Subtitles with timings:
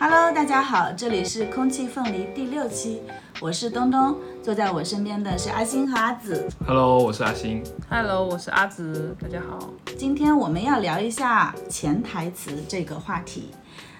[0.00, 3.00] Hello，大家好，这里是空气凤梨第六期，
[3.40, 6.48] 我是东东，坐在我身边的是阿星和阿紫。
[6.64, 7.64] Hello，我是阿星。
[7.90, 9.70] Hello，我是阿紫，大家好。
[9.98, 13.50] 今天我们要聊一下潜台词这个话题。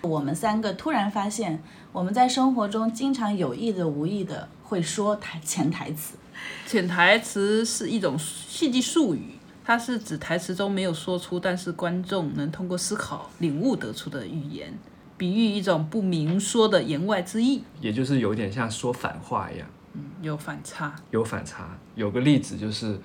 [0.03, 1.61] 我们三个突然发现，
[1.91, 6.17] 我们在生活中经常有意的、无意的会说台潜台词。
[6.65, 9.33] 潜台词是一种戏剧术语，
[9.65, 14.73] 它是指台词中没有说出，但是观众能通过思考领悟得出的语言，
[15.19, 20.95] 比喻一种不明说的言外之意，也就是有点像说反话一样，嗯有反差。
[21.11, 21.77] 有反差。
[21.97, 22.99] 有个例子就是，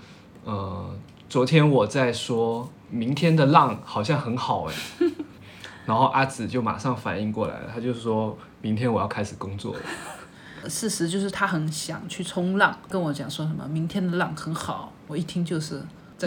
[0.46, 0.96] 呃，
[1.28, 4.76] 昨天我在说明天的浪好像很好哎，
[5.86, 9.82] 然后阿紫就马上反应过来了，他就说明天我要开始工作了。
[10.70, 15.82] 事实就是他很想去冲浪，跟我讲说什么明天的浪很好，我一听就是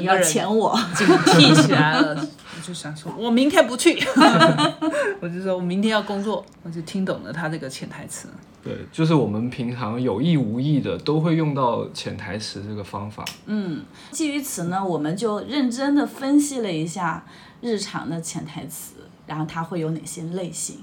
[0.05, 2.15] 要个人潜我，警惕起来了，
[2.57, 3.99] 我就想说，我明天不去，
[5.21, 8.29] 我就说我明天要工作，我就听懂了他这个潜台词。
[8.63, 13.25] 对，就是我们平常有意无意的都会用到潜台词这个方法。
[13.47, 17.25] 嗯基于此呢，我们就认真的分析了一下
[17.61, 18.95] 日常的潜台词，
[19.27, 20.79] 然后它会有哪些类型。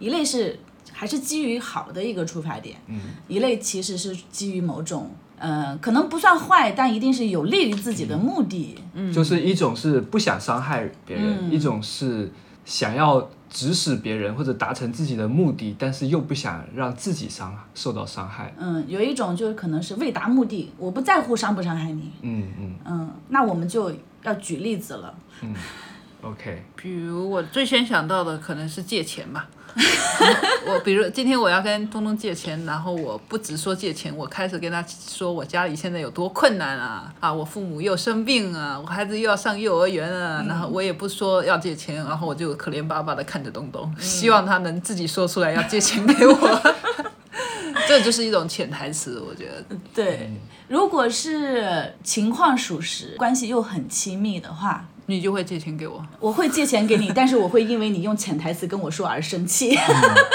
[0.00, 0.58] 一类是
[0.92, 8.76] 还是基于好的一个出发点，嗯，一类其实是基于某种呃，可能不算坏，但一定是有利于自己的目的。
[8.94, 12.30] 嗯就是一种是不想伤害别人，一种是
[12.64, 18.52] 想要指使别人或者达成自己的目的，但是又不想让自己伤受到伤害。
[18.58, 22.10] 嗯，有一种就是可能是为达目的，我不在乎伤不伤害你。
[22.22, 23.92] 嗯嗯嗯，那我们就
[24.24, 25.14] 要举例子了。
[25.42, 25.54] 嗯
[26.22, 29.48] ，OK，比如我最先想到的可能是借钱吧。
[30.66, 46.60] 我比如今天我要跟东东借钱，然后我不只说借钱，我开始跟他说我家里现在有多困难啊啊，我父母又生病啊，我孩子又要上幼儿园啊，然后我也不说要借钱，然后我就可怜巴巴的看着东东，希望他能自己说出来要借钱给我。
[47.86, 49.76] 这就是一种潜台词，我觉得。
[49.94, 50.30] 对，
[50.66, 59.74] 如果是情况属实，关系又很亲密的话，你就会借钱给我，我会借钱给你，但是我会因为你用潜台词跟我说而生气。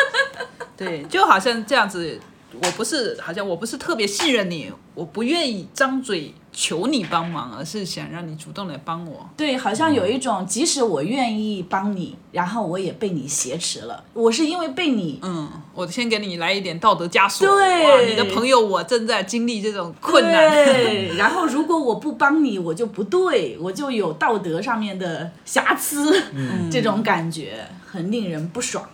[0.75, 2.19] 对，就好像这样子，
[2.59, 9.27] 我不是好像我不是特别信任你，我不愿意张嘴求你帮忙，而是想让你主动来帮我。
[9.35, 14.03] 对，好像有一种，即使我愿意帮你，然后我也被你挟持了。
[14.13, 17.47] 我是因为被你，嗯，我先给你来一点道德枷锁。
[17.47, 20.49] 对你的朋友我正在经历这种困难。
[20.49, 26.23] 对，然后如果我不帮你，我就不对，我就有道德上面的瑕疵，
[26.71, 28.87] 这种感觉很令人不爽。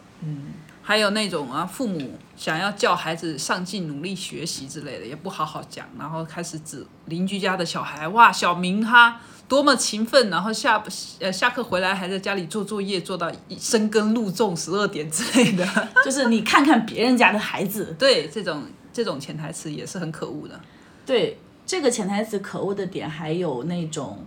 [0.89, 10.83] 还有那种啊，父母想要叫孩子上进、努力学习之类的，也不好好讲，然后开始指邻居家的小孩，哇，小明哈多么勤奋，然后下
[11.19, 15.63] 呃下课回来还在家里做作业，做到深耕露种十二点之类的。
[16.03, 20.59] 就是你看看别人家的孩子，对，这种这种潜台词也是很可恶的。
[21.05, 24.25] 对这个潜台词可恶的点，还有那种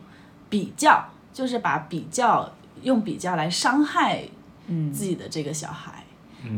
[0.48, 4.22] 比较，就是把比较用比较来伤害
[4.92, 6.04] 自己的这个小孩，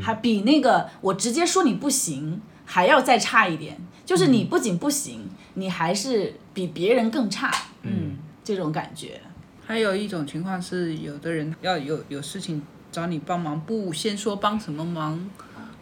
[0.01, 7.51] 还比那个我直接说你不行还要再差一点，就是你不仅不行，你还是比别人更差，
[7.83, 9.21] 嗯，这种感觉。
[9.67, 12.63] 还有一种情况是，有的人要有有事情
[12.93, 15.31] 找你帮忙，不先说帮什么忙，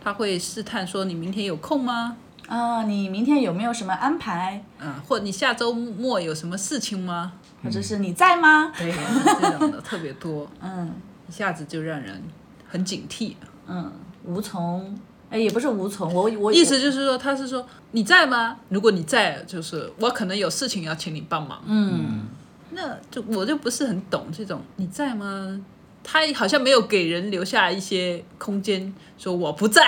[0.02, 2.16] 他会试探说你明天有空吗？
[2.48, 7.32] 啊、你明天有没有什么安排，嗯，或你下周末有什么事情吗？
[7.62, 8.72] 或者是你在吗？
[8.76, 8.92] 对，
[9.40, 10.92] 这种的特别多，嗯
[11.28, 12.22] 一下子就让人
[12.68, 13.34] 很警惕。
[13.68, 13.92] 嗯，
[14.24, 14.98] 无从，
[15.30, 18.56] 哎，也不是无从，我我意思就是说，他是说你在吗？
[18.68, 21.62] 如果你在，就是我可能有事情要请你帮忙。
[21.66, 22.26] 嗯。
[22.74, 25.60] 那就我就不是很懂这种你在吗？
[26.02, 29.86] 他好像没有给人留下一些空间，说我不在，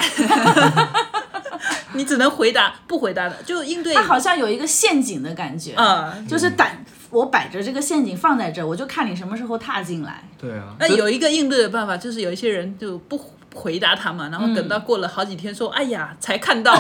[1.95, 6.15] 你只能回答不回答的，就应对他好像有一个陷阱的感觉，啊。
[6.29, 10.23] 就是胆我摆着这个陷阱放在这儿，我就看你什么时候踏进来。
[10.39, 10.77] 对啊。
[10.79, 13.17] 那有一个应对的办法，就是有一些人就不
[13.55, 16.75] 回答他嘛，然后等到过了好几天说，哎呀，才看到，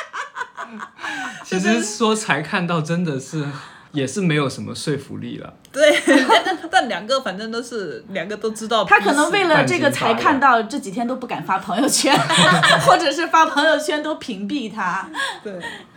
[1.44, 3.44] 其实说才看到，真的是
[3.92, 5.54] 也是没有什么说服力了。
[5.70, 6.00] 对，
[6.44, 12.16] 但但两个反正都是两个都知道，他可能为了这个才看到，这几天都不敢发朋友圈，
[12.86, 15.08] 或者是发朋友圈都屏蔽他。
[15.44, 15.54] 对。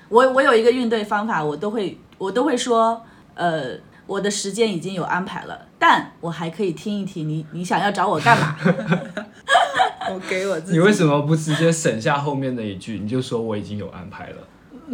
[0.10, 3.72] 我我有一个应对方法，我都会我都会说，呃，
[4.14, 8.56] 我的时间已经有安排了，但我还可以听一听你你想要找我干嘛？
[10.14, 14.38] 我给我自己你为什么不直接省下后面那一句，你就说我已经有安排了，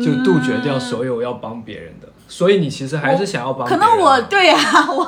[0.01, 2.07] 就杜绝掉所有要帮别人的。
[2.29, 3.83] 所以你其实还是想要帮别可。
[3.83, 5.05] 能我对啊，我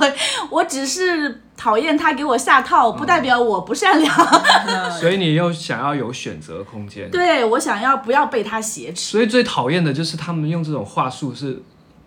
[0.49, 4.11] 我只是讨厌他给我下套，不代表我不善良。
[4.99, 7.09] 所以你又想要有选择空间。
[7.11, 9.11] 对我想要不要被他挟持。
[9.11, 11.61] 所以最讨厌的就是他们用这种话术是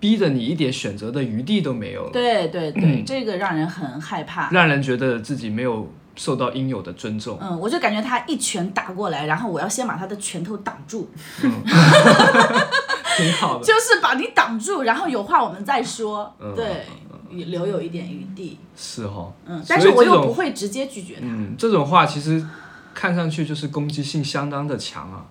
[0.04, 4.50] 逼着你一点选择的余地都没有了，对对对，这个让人很害怕。
[4.50, 7.38] 让人觉得自己没有受到应有的尊重。
[7.40, 11.08] 嗯，我就感觉他一拳打过来，然后我要先把他的拳头挡住，
[11.42, 11.50] 嗯
[13.16, 13.64] 挺好的。
[13.64, 16.30] 就是把你挡住，然后有话我们再说。
[16.38, 16.84] 嗯对，
[17.46, 18.58] 留有一点余地。
[18.76, 21.20] 是哈，嗯，但是我又不会直接拒绝他。
[21.22, 22.46] 嗯，这种话其实
[22.92, 25.24] 看上去就是攻击性相当的强啊。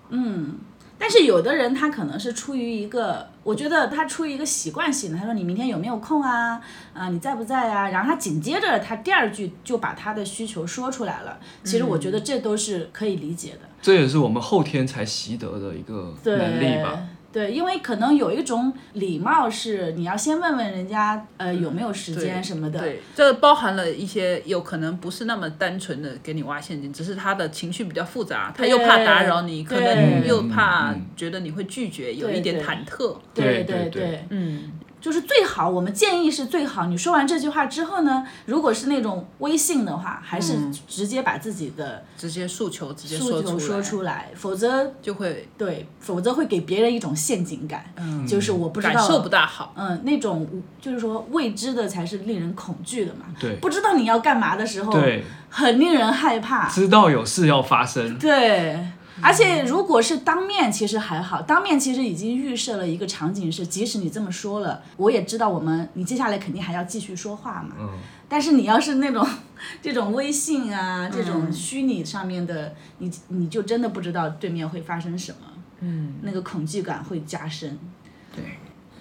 [1.04, 6.58] 但是有的人他可能是出于一个，我觉得他出于一个习惯性的，他说你明天有没有空啊？
[6.94, 7.90] 啊、你在不在啊？
[7.90, 11.38] 然后他紧接着他第二句就把他的需求说出来了。
[11.62, 13.68] 其实我觉得这都是可以理解的。
[13.82, 16.98] 这也是我们后天才习得的一个能力吧。
[17.34, 22.78] 对，因为可能有一种礼貌是你要先问问人家，呃，有没有时间什么的。
[22.78, 33.16] 对，这包含了一些有可能不是那么单纯的给你挖陷阱，只是他的情绪比较复杂，他又怕打扰你，可能又怕觉得你会拒绝，有一点忐忑。
[33.34, 34.02] 对对对。
[34.04, 34.70] 对，嗯，
[35.04, 36.86] 就是最好，我们建议是最好。
[36.86, 40.54] 你说完这句话之后呢，如果是那种微信的话，还是
[40.88, 49.74] 直接把自己的直接诉求直接诉求说出来，说出来，否则就会对，否则会给别人一种陷阱感，嗯就是我不知道感受不大好。
[49.76, 50.48] 嗯，那种
[50.80, 53.26] 就是说未知的才是令人恐惧的嘛。
[53.38, 56.66] 对不知道你要干嘛的时候，对，很令人害怕。
[56.70, 58.18] 知道有事要发生。
[58.18, 58.80] 对，
[59.24, 67.74] 而且如果是当面，其实还好，当面其实已经预设了一个场景是，即使你这么说了，我也知道我们你接下来肯定还要继续说话嘛。
[67.80, 67.88] 嗯，
[68.28, 69.26] 但是你要是那种
[69.80, 75.38] 这种微信啊，这种虚拟上面的，你你就真的不知道对面会发生什么，
[75.80, 77.78] 嗯，那个恐惧感会加深。
[78.36, 78.44] 对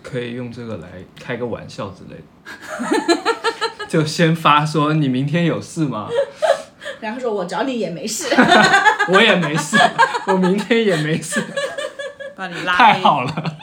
[0.02, 0.88] 可以用这个来
[1.20, 2.24] 开个玩笑之类的。
[3.88, 6.08] 就先发说你明天有事吗？
[7.00, 8.28] 然后说我找你也没事，
[9.12, 9.78] 我也没事，
[10.28, 11.44] 我明天也没事，
[12.36, 13.58] 把你 拉黑，太好了，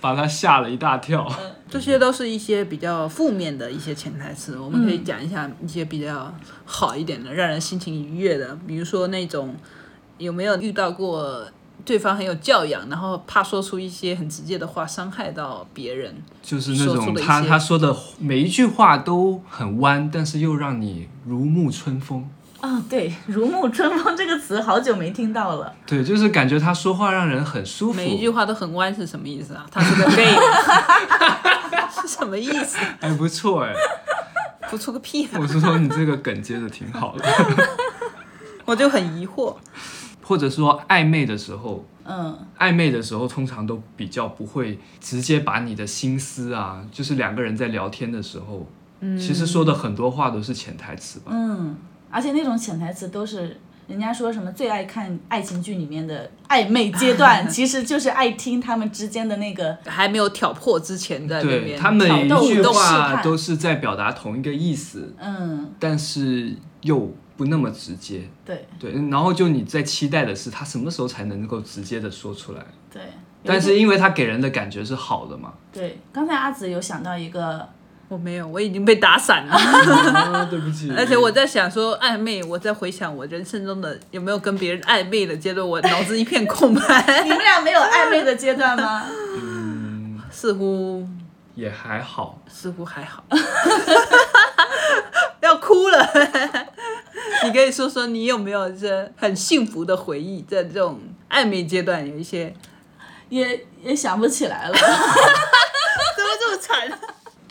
[0.00, 1.30] 把他吓了一大跳。
[1.68, 4.58] 这些都是一些比较负面的一些潜台词。
[4.58, 6.32] 我们可以讲一下一些比较
[6.66, 9.54] 好一点的，让人心情愉悦的，比如说那种
[10.18, 11.46] 有没有遇到过
[11.84, 22.28] 对方很有教养，然后怕说出一些很直接的话伤害到别人，就是那种他他说的每一句话都很弯，但是又让你如沐春风。
[22.62, 25.74] 哦，对，“如沐春风”这个词好久没听到了。
[25.84, 27.96] 对，就是感觉他说话让人很舒服。
[27.96, 29.66] 每一句话都很弯是什么意思啊？
[29.70, 30.32] 他是个 gay，
[32.00, 32.78] 是什么意思？
[33.00, 33.74] 还不错哎，
[34.70, 35.30] 不错 个屁、啊！
[35.40, 37.24] 我是说你这个梗接的挺好的。
[38.64, 39.56] 我就很疑惑。
[40.22, 48.66] 或者说暧昧的时候，嗯，暧昧的时候通常都比较不会直接把你的心思啊，就是两个人在聊天的时候，
[49.18, 51.32] 其实说的很多话都是潜台词吧。
[51.34, 51.76] 嗯，
[52.12, 59.76] 而且那种潜台词都是人家说什么最爱看爱情剧里面的暧昧阶段， 其实就是爱听他们之间的那个。
[59.86, 68.22] 还没有挑破之前在那对边他们每一句互动试话都是在表达同一个意思，嗯，但是又不那么直接。
[68.44, 73.02] 对对，然后就你在期待的是他什么时候才能够直接的说出来，对。
[73.44, 75.52] 但是因为他给人的感觉是好的嘛。
[75.72, 77.68] 对，刚才阿紫有想到一个，
[78.12, 79.54] 我没有，我已经被打散了。
[79.56, 80.92] 啊，对不起。
[80.94, 89.06] 而且我在想说暧昧，我在回想我人生中的有没有跟别人暧昧的阶段，我脑子一片空白，你们俩没有暧昧的阶段吗？
[89.40, 91.08] 嗯 似乎
[91.54, 93.24] 也还好，似乎还好，
[95.40, 96.06] 要哭了。
[97.44, 102.54] 你可以说说你有没有这很幸福的回忆，在这种暧昧阶段有一些
[103.30, 104.74] 也也想不起来了。
[104.74, 106.98] 怎么这么惨？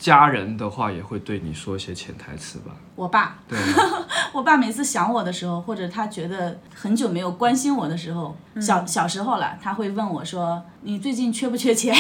[0.02, 2.72] 家人的话也会对你说一些潜台词吧？
[2.96, 3.56] 我爸，对，
[4.34, 11.96] 我爸每次想我的时候，或者他觉得很久没有关心我的时候，小小时候了，他会问我说：“你最近缺不缺钱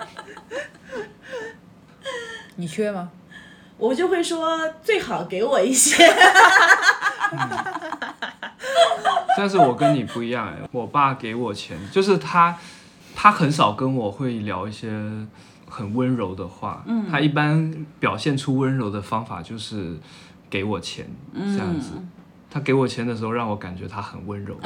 [2.56, 3.08] 你缺吗？？”
[3.78, 5.96] 我就会说：“最好给我一些。
[9.38, 12.58] 但是我跟你不一样哎，我爸给我钱，就是他，
[13.14, 14.90] 他很少跟我会聊一些
[15.68, 19.96] 很温柔的话，嗯，他一般表现出温柔的方法就是
[20.48, 21.92] 给我钱，这样子。
[22.48, 24.56] 他给我钱的时候，让我感觉他很温柔。”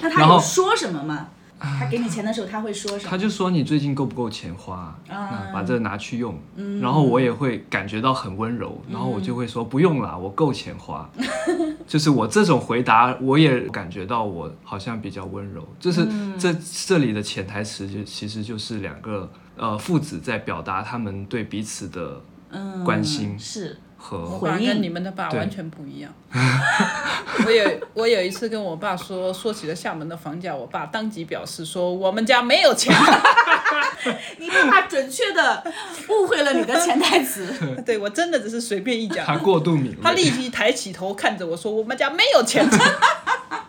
[0.00, 1.28] 那他然后有说什么吗？
[1.60, 3.10] 他给你钱的时候，他会说什么？
[3.10, 6.38] 他就说你最近够不够钱花，啊那把这个拿去用。
[6.80, 11.10] 然后我也会感觉到很温柔，然后我就会说不用啦，我够钱花。
[11.86, 15.66] 就是我这种回答，我也感觉到我好像比较温柔。
[15.78, 16.06] 就是
[16.38, 16.54] 这
[16.86, 26.10] 这里的潜台词就其实就是两个呃父子在表达他们对彼此的嗯，关心是和我爸回应跟你们的爸完全不一样。
[27.46, 32.94] 我有我有一次跟我爸说说起了厦门的房价，我爸当即表示说我们家没有钱。
[34.38, 35.62] 你爸爸准确的
[36.08, 37.46] 误会了你的潜台词。
[37.84, 40.12] 对我真的只是随便一讲，他过度敏他。
[40.12, 42.66] 立即抬起头看着我说我们家没有钱。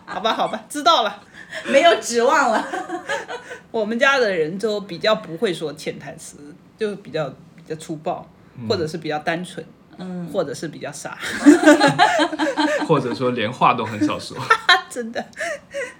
[0.06, 1.22] 好吧好吧，知道了。
[1.66, 2.66] 没有指望了。
[3.70, 6.36] 我们家的人就比较不会说潜台词，
[6.78, 8.28] 就比较比较粗暴，
[8.68, 9.64] 或者是比较单纯，
[9.96, 11.18] 嗯，或者是比较傻
[12.86, 14.36] 或者说连话都很少说。
[14.90, 15.24] 真的。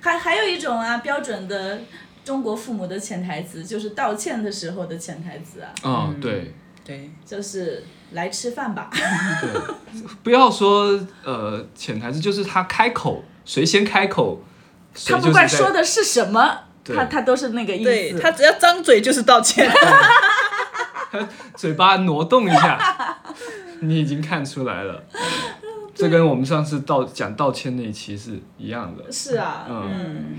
[0.01, 1.81] 还还有一种啊，标准的
[2.25, 6.53] 中国父母的潜台词，就是道歉的时候的潜台词啊，嗯，对
[6.85, 8.91] 对，就是来吃饭吧。
[9.41, 9.49] 对，
[10.23, 14.52] 不要说呃潜台词，就是他开口，谁先开口，谁
[15.07, 17.85] 他不管说的是什么，他他都是那个意思。
[17.85, 19.71] 对他只要张嘴就是道歉。
[21.55, 23.19] 嘴巴挪动一下，
[23.81, 25.05] 你已经看出来了。
[25.95, 30.39] 这跟我们上次道讲道歉那一期是一样的，是啊，嗯，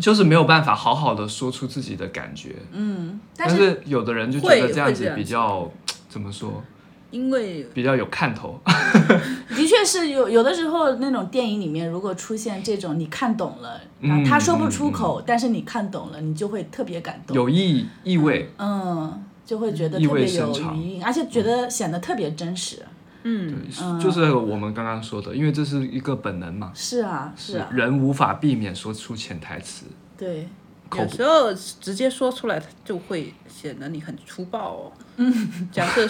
[0.00, 2.54] 就是没有办法好好的说出自己的感觉。
[2.70, 5.68] 嗯，但但是是有的人就觉得这样子比较
[6.08, 6.62] 怎么说，
[7.10, 8.60] 因为比较有看头。
[9.48, 13.80] 的确是有有的时候那种电影里面，如果出现这种你看懂了，
[14.28, 17.34] 他说不出口，但是你看懂了，你就会特别感动。
[17.34, 22.82] 有意意味，嗯，就会觉得意味特别有深长余韵，而且觉得显得特别真实。
[23.28, 23.64] 嗯，
[24.00, 29.86] 就是我们刚刚说的，因为这是一个本能嘛，是啊，是啊，人无法避免说出潜台词。
[30.16, 30.48] 对，
[30.88, 34.92] 口有时候直接说出来，就会显得你很粗暴哦。
[35.16, 35.32] 嗯，
[35.72, 36.08] 假设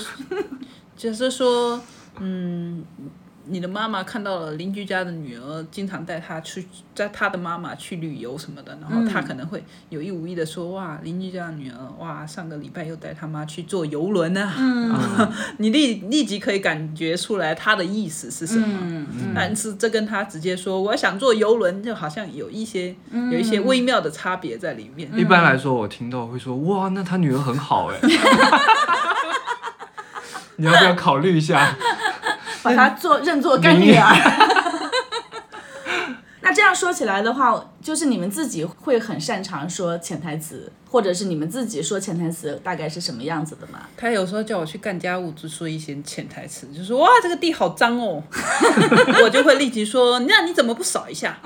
[0.96, 1.78] 假设说，
[2.20, 2.82] 嗯，
[3.48, 14.54] 你的妈妈看到了邻居家的女儿经常带她去，带她的妈妈去旅游什么的，然后她可能会有意无意的说，哇，邻居家的女儿，哇，上个礼拜又带她妈去坐游轮啊。
[14.58, 14.96] 嗯，
[15.58, 18.66] 你立立即可以感觉出来她的意思是什么。
[18.80, 25.10] 嗯但是这跟她直接说我想坐游轮，就好像有一些、有一些微妙的差别在里面。
[25.14, 27.98] 一般来说，我听到会说哇，那他女儿很好哎，
[30.56, 31.74] 你要不要考虑一下？
[32.62, 34.14] 把她做认作干女儿。
[36.42, 43.80] 那这样说起来的话，就是你们自己会很擅长说潜台词，或者是你们自己说潜台词大概是什么样子的吗？
[43.96, 48.22] 他有时候叫我去干家务，就说一些潜台词，就说哇这个地好脏哦，
[49.24, 51.36] 我就会立即说那你怎么不扫一下？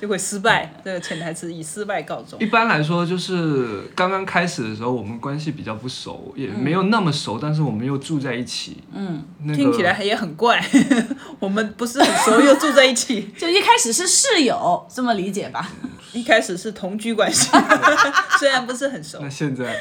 [0.00, 2.46] 就会失败，这个潜台词以失败告终一。
[2.46, 8.82] 般来说，就是刚刚开始的时候，我们关系比较不熟，也没有那么熟，但是我们又住在一起。
[8.92, 10.62] 嗯，那个听起来也很怪，
[11.40, 15.70] 我们不是很熟又住在一起， 就一开始是室友，这么理解吧？
[16.12, 17.50] 一开始是同居关系，
[18.38, 19.74] 虽然不是很熟那，现在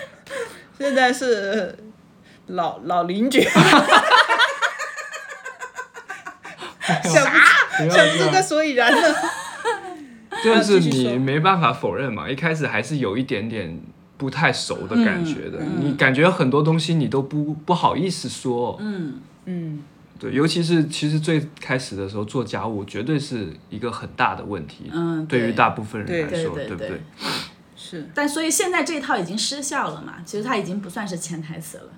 [0.79, 1.77] 现在是
[2.47, 3.47] 老老邻居。
[7.03, 7.13] 想
[7.89, 9.15] 想出个所以然呢？
[10.53, 13.79] 但是你没办法否认嘛，一开始还是有一点点
[14.17, 15.59] 不太熟的感觉的。
[15.59, 18.77] 嗯你感觉很多东西你都不不好意思说。
[18.79, 19.79] 嗯，嗯，
[20.19, 24.89] 对，尤其是其实最开始的时候做家务，绝对是一个很大的问题。
[24.91, 27.01] 嗯对于对大部分人来说，对对对不对？
[27.75, 30.15] 是但所以现在这一套已经失效了嘛？
[30.25, 31.89] 其实它已经不算是潜台词了。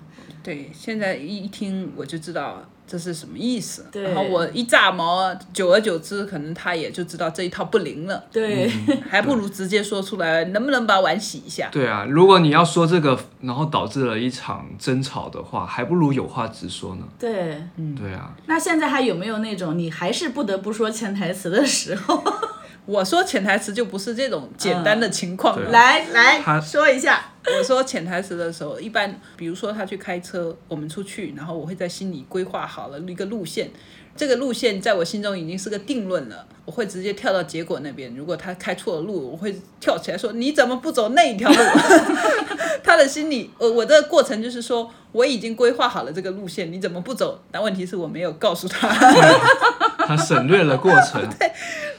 [0.46, 0.70] 对。
[0.72, 8.70] 现在一一听我就知道这是什么意思，对然后我一炸毛，久而久之，可能他也就知道这一套不灵了，对，
[9.10, 11.68] 还不如直接说出来，能不能把碗洗一下？
[11.72, 17.02] 对啊，如果你要说这个，然后导致了一场争吵的话，还不如有话直说呢。
[17.18, 17.60] 对。
[17.76, 22.22] 嗯对啊，那现在还有没有那种你还是不得不说潜台词的时候？
[22.86, 25.70] 我说潜台词就不是这种简单的情况了。
[25.70, 27.32] 来来说一下。
[27.58, 33.70] 我说潜台词的时候，一般比如说他去开车，我们出去，然后我会在心里规划好了一个路线，
[34.16, 38.12] 这个路线在我心中已经是个定论了，我会直接跳到结果那边。
[38.16, 41.56] 如果他开错了路，我会跳起来说：“你怎么不走那一条路？”
[42.82, 47.40] 他的心里，我我的过程就是说，我已经规划好了这个路线，你怎么不走？
[47.52, 48.88] 但问题是我没有告诉他。
[50.06, 51.50] 他省略了过程， 对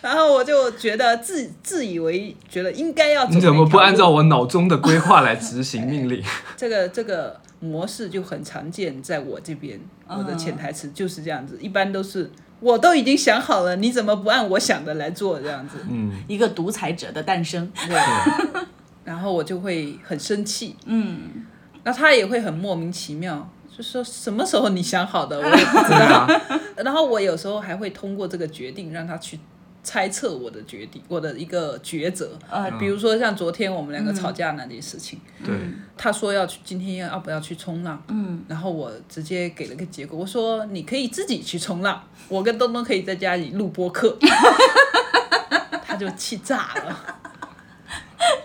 [0.01, 6.23] 然后我就觉得自自以为觉得应该要你怎么不按照我脑中的规划来执行命令？
[6.55, 15.77] 这个这个模式就很常见，在我这边，我的潜台词就是这样子，一般都是我都已经想好了，你怎么不按我想的来做这样子？
[15.89, 17.69] 嗯，一个独裁者的诞生。
[17.87, 17.97] 对，
[19.03, 21.45] 然后我就会很生气，嗯，
[21.83, 23.49] 那他也会很莫名其妙。
[23.77, 26.25] 就说什么时候你想好的， 我也不知道。
[26.25, 26.27] 啊，
[26.83, 29.39] 然后我有时候还会通过这个决定让他去
[29.83, 32.31] 猜测我的决定，我的一个抉择。
[32.49, 35.53] 呃比如说像昨天我们两个吵架那件事情，对，
[35.95, 44.17] 他说要去今天要不要去冲浪，嗯，然后我直接给了个结果，我说你可以自己去冲浪，我跟东东可以在家里录播课，
[45.85, 47.15] 他就气炸了。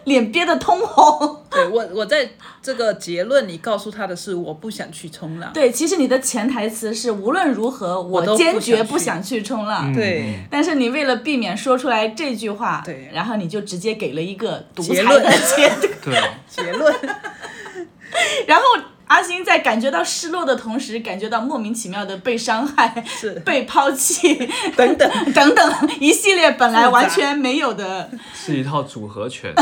[0.04, 1.38] 脸憋得通红。
[1.50, 2.30] 对我，我在
[2.62, 5.52] 这个结论里告诉他的是，我不想去冲浪。
[5.52, 9.92] 对，其实你的潜台词是无论如何我都坚决不想去冲浪。
[9.94, 15.70] 对，但是你为了避免说出来这句话，对然后你就直接给了一个独裁结论的结
[16.02, 16.94] 对啊，结论
[18.46, 18.64] 然后
[19.12, 24.34] 阿星在感觉到失落的同时，感觉到莫名其妙的被伤害、是被抛弃
[24.74, 25.10] 等等。
[25.34, 29.52] 等等一系列本来完全没有的，是一套组合拳，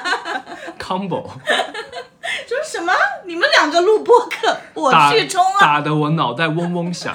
[0.78, 1.24] combo，
[2.46, 2.92] 说什么？
[3.24, 5.54] 你们两个录播课，我去冲浪。
[5.60, 7.14] 打得我脑袋嗡嗡响。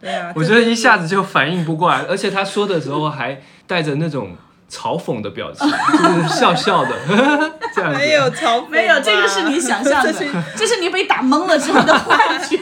[0.00, 4.36] 对啊，我觉得一下子就反应不过来，而且他说的时候还带着那种
[4.74, 6.90] 嘲讽的表情，就是笑笑的
[7.72, 7.98] 这样子。
[7.98, 12.58] 没有嘲讽，没有，这个是你想象的 这是， 这是你被打懵了之后的幻觉。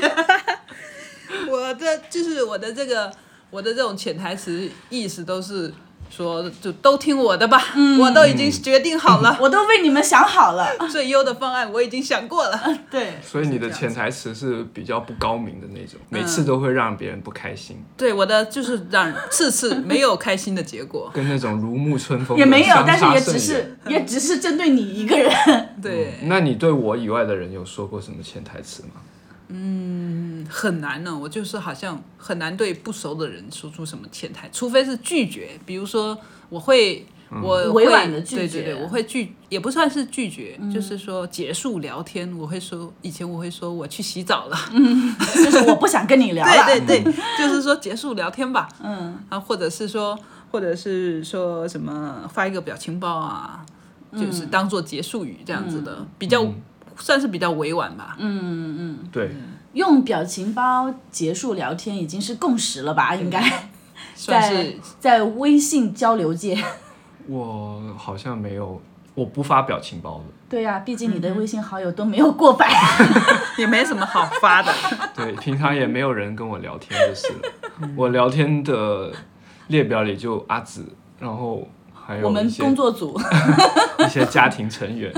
[1.48, 3.10] 我的就是我的这个
[3.50, 5.72] 我的这种潜台词意思都是
[6.14, 7.58] 说，就都听我的吧，
[7.98, 10.68] 我都已经决定好了，我都为你们想好了。
[10.92, 12.78] 最优的方案我已经想过了。
[12.90, 21.10] 对，所以你的潜台词是比较不高明的那种，每次都会让别人不开心，对，我的就是让次次没有开心的结果。
[21.14, 25.32] 跟那种如沐春风也没有，但是也只是也只是针对你一个人。
[25.80, 29.00] 对，那你对我以外的人有说过什么潜台词吗？
[30.48, 36.18] 很难呢，我就是好像很难对不熟的人说出什么潜台，除非是拒绝，比如说
[36.48, 37.06] 我会。
[37.42, 38.40] 我会委婉的拒绝。
[38.42, 44.58] 对对对，我会拒，也不算是拒绝，就是说结束聊天，我会说，以前我会说我去洗澡了，
[45.34, 46.52] 就是我不想跟你聊了。
[46.68, 50.14] 对对对，就是说结束聊天吧，嗯，啊，或者是说，
[50.50, 53.64] 或者是说什么发一个表情包啊，
[54.12, 56.46] 就是当做结束语这样子的，比较、
[57.02, 58.14] 算是比较委婉吧。
[58.18, 59.34] 嗯嗯，对，
[59.72, 63.14] 用表情包结束聊天已经是共识了吧？
[63.16, 63.52] 应该在
[64.14, 66.56] 算是在微信交流界。
[67.26, 68.80] 我好像没有，
[69.14, 70.24] 我不发表情包的。
[70.48, 72.70] 对呀、毕竟你的微信好友都没有过百。
[73.58, 74.72] 也没什么好发的。
[75.16, 77.88] 对，平常也没有人跟我聊天就是了。
[77.96, 79.12] 我聊天的
[79.66, 80.86] 列表里就阿紫，
[81.18, 83.18] 然后还有我们工作组，
[83.98, 85.12] 一些家庭成员。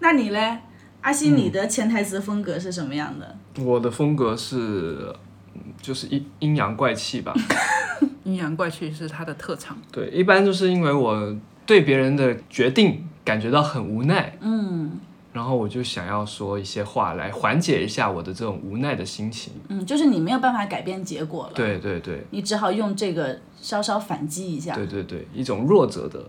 [0.00, 0.58] 那你嘞？
[1.00, 3.36] 阿星，你的潜台词风格是什么样的？
[3.62, 5.14] 我的风格是，
[5.54, 7.32] 嗯就是阴阴阳怪气吧。
[8.24, 9.78] 阴阳怪气是他的特长。
[9.90, 11.34] 对，一般就是因为我
[11.64, 15.00] 对别人的决定感觉到很无奈，嗯
[15.32, 19.52] 然后我就想要说一些话来缓解一下我的这种无奈的心情。
[19.68, 24.74] 嗯，就是你没有办法改变结果了，对对对你只好用这个稍稍反击一下。
[24.74, 26.28] 对对对，一种弱者的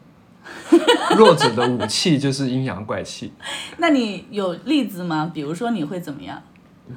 [1.18, 3.34] 弱者的武器就是阴阳怪气。
[3.78, 5.32] 那你有例子吗？
[5.34, 6.42] 比如说你会怎么样？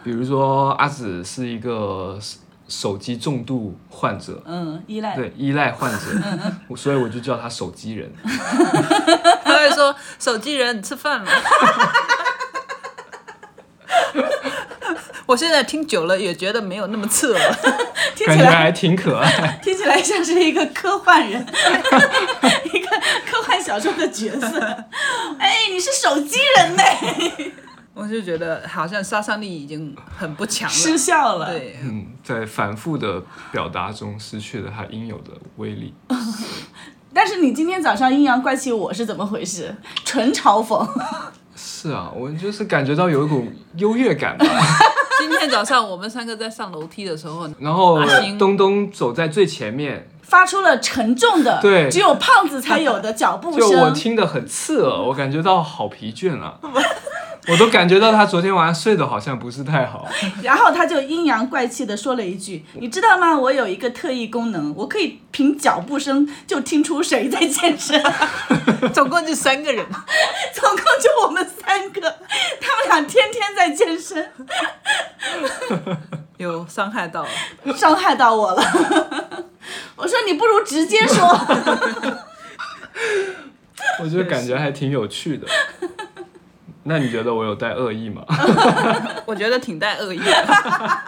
[0.03, 2.38] 比如说阿紫是一个手
[2.69, 5.15] 手机重度患者，嗯，依赖。
[5.15, 5.99] 对依赖患者，
[6.69, 8.11] 我 所以我就叫他手机人。
[9.45, 11.31] 他会说：“手机人，你吃饭了。”
[15.27, 17.55] 我现在听久了也觉得没有那么刺耳。
[18.15, 19.59] 听起来还挺可爱。
[19.63, 21.41] 听起来像是一个科幻人，
[22.73, 22.89] 一个
[23.27, 24.61] 科幻小说的角色。
[25.39, 26.83] 哎，你是手机人呢，
[27.95, 30.99] 我就觉得好像杀伤力已经很不强了失了。
[30.99, 35.95] 效了。，对，嗯，在反复的表达中失去了它应有的威力。
[37.15, 39.75] 但是你今天早上阴阳怪气我是怎么回事？
[40.05, 40.87] 纯嘲讽。
[41.55, 44.47] 是啊，我就是感觉到有一股优越感吧。
[45.43, 53.91] 今天早上我们三个在上楼梯的时候，然后阿星东东走在最前面，发出了沉重的，对只有胖子才有的脚步声 就我。
[53.91, 56.61] 听得很刺耳，我感觉到好疲倦啊。
[57.49, 60.09] 我都感觉到他昨天晚上睡得好像不是太好。
[60.43, 63.37] 然后他就阴阳怪气的说了一句：“你知道吗？
[63.37, 68.01] 我有一个特异功能，我可以凭脚步声就听出谁在健身。
[68.95, 69.85] 总共就三个人，
[70.55, 72.01] 总共就我们三个，
[72.61, 74.31] 他们俩天天在健身，
[76.37, 77.29] 有伤害到了。
[77.77, 78.63] 伤害到我了。
[79.97, 81.27] 我说你不如直接说。
[84.01, 85.47] 我就感觉还挺有趣的。
[86.85, 88.25] 那你觉得我有带恶意吗？
[89.27, 90.25] 我觉得挺带恶意的。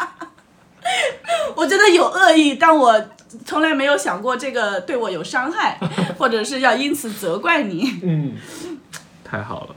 [1.56, 3.02] 我觉得有恶意，但我
[3.44, 5.78] 从来没有想过这个对我有伤害，
[6.18, 8.00] 或者是要因此责怪你。
[8.02, 8.34] 嗯，
[9.24, 9.74] 太好了。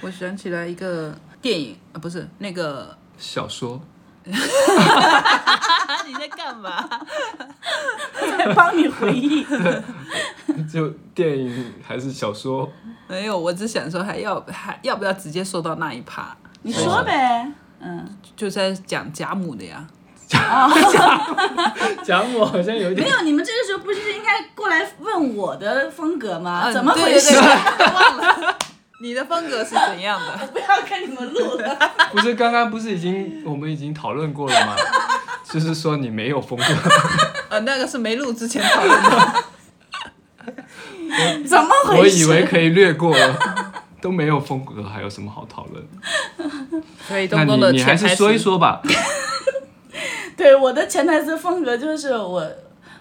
[0.00, 3.80] 我想起来一个电影啊，不是那个小说
[6.06, 6.88] 你在干嘛？
[8.38, 9.46] 在帮你回忆。
[10.72, 12.70] 就电影还是小说？
[13.08, 16.36] 没有，我只想说还要还要不要直接说到那一趴？
[16.62, 17.46] 你说呗，
[17.80, 19.84] 嗯，就在讲贾母的呀。
[22.02, 26.62] 贾母好像有点没有，你们这个时候不是应该过来问我的风格吗？
[26.66, 27.32] 嗯怎么回事？
[27.34, 28.56] 对对对忘了，
[29.02, 30.38] 你的风格是怎样的？
[30.40, 31.76] 我不要跟你们录了。
[32.12, 34.76] 不是刚刚不是已经我们已经讨论过了吗？
[35.50, 36.64] 就是说你没有风格，
[37.50, 39.44] 呃，那个是没录之前讨论的。
[41.46, 42.28] 怎么我回事？
[42.28, 45.84] 我以为可以略过了，都没有风格，还有什么好讨论？
[47.08, 48.80] 所以那东东的你你还是说一说吧。
[50.36, 52.48] 对我的潜台词风格就是我。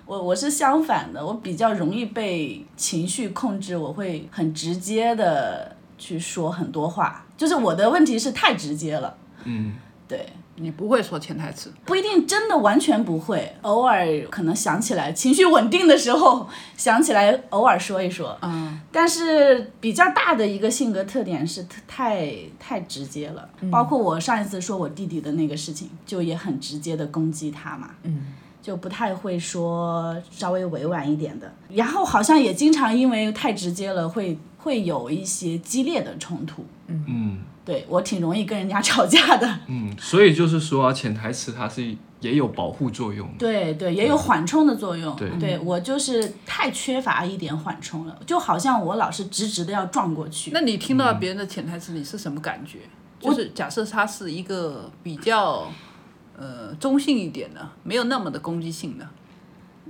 [0.03, 9.73] 我我是相反的，我比较容易被情绪控制，我会很直接的去说很多话，就是我的问题是太直接了，嗯，
[10.07, 18.35] 对，你不会说潜台词，不一定真的完全不会，偶尔可能想起来，情绪稳定的时候想起来，偶尔说一说。
[18.41, 27.91] 嗯，但是比较大的一个性格特点是太太直接了，包括我上一次说我弟弟的那个事情，就也很直接的攻击他嘛。
[28.01, 28.33] 嗯。
[28.61, 36.65] 就不太会说稍微委婉一点的，然后好像也经常因为太直接了，会会有一些激烈的冲突。
[36.87, 39.59] 嗯对我挺容易跟人家吵架的。
[39.67, 43.29] 嗯，所以就是说啊，潜台词它是也有保护作用。
[43.37, 45.15] 对对，也有缓冲的作用。
[45.39, 50.49] 对我就是太缺乏一点缓冲了，就好像我老是直直的要撞过去。
[50.51, 52.79] 那你听到别人的潜台词，你是什么感觉？
[53.19, 55.71] 就是假设他是一个比较
[56.35, 59.07] 呃中性一点的，没有那么的攻击性的，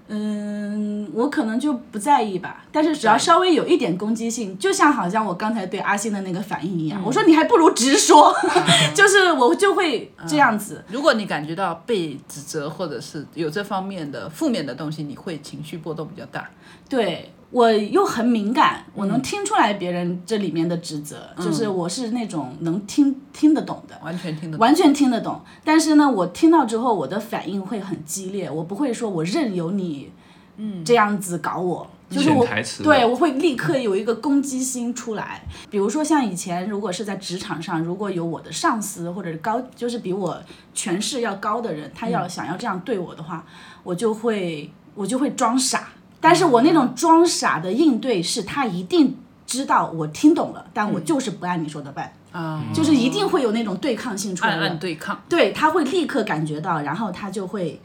[0.07, 8.33] 嗯，我可能就不在意吧，但是只要稍微有一点攻击性，就像好像我刚才对阿星的那个反应一样，我说你还不如直说，
[8.93, 10.83] 就是我就会这样子。
[10.89, 16.49] 如果你感觉到被指责或者是有这方面的负面的东西，你会情绪波动比较大。
[16.89, 23.99] 对我又很敏感，我能听出来别人这里面的职责，就是我是那种能听听得懂的。
[24.01, 24.59] 完全听得懂。
[24.59, 30.11] 完全听得懂，但是呢，我听到之后，我的反应会很激烈，我不会说我任由你，
[30.55, 32.47] 嗯，这样子搞我，就是我
[32.83, 35.45] 对我会立刻有一个攻击心出来。
[35.69, 40.41] 比如说像以前，如果是在职场上，如果有我的上司或者是高，就是比我
[40.73, 43.45] 权势要高的人，他要想要这样对我的话，
[43.83, 45.89] 我就会我就会装傻，
[46.21, 52.13] 但是我那种装傻的应对是他一定知道我听懂了，但我就是不按你说的办。
[52.31, 55.21] 啊，就是一定会有那种对抗性出来暗的，暗对抗。
[55.27, 57.81] 对他会立刻感觉到，然后他就会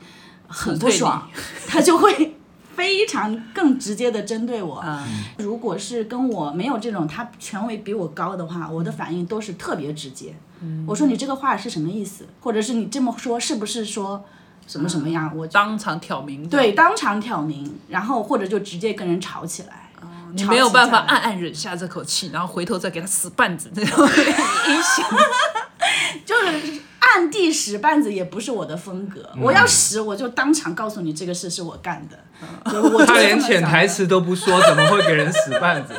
[0.46, 1.28] 很不爽，
[1.66, 2.36] 他就会
[2.76, 4.76] 非常更直接的针对我。
[4.76, 5.04] 啊，
[5.38, 10.32] 如果是跟我没有这种他权威比我高的话，我的反应都是特别直接。
[10.86, 14.24] 我说你这个话是什么意思，或者是你这么说是不是说
[14.66, 15.30] 什么什么样？
[15.36, 19.82] 我当场挑明。，对当场挑明，然后或者就直接跟人吵起来。
[20.34, 24.06] 你没有办法暗暗忍下这口气，然后回头再给他使绊子，这种。
[26.26, 32.18] 就是暗地使绊子也不是我的风格，我要使我就当场告诉你这个事是我干的，
[33.06, 33.86] 他连潜台。
[33.86, 35.94] 词都不说，怎么会给人使绊子？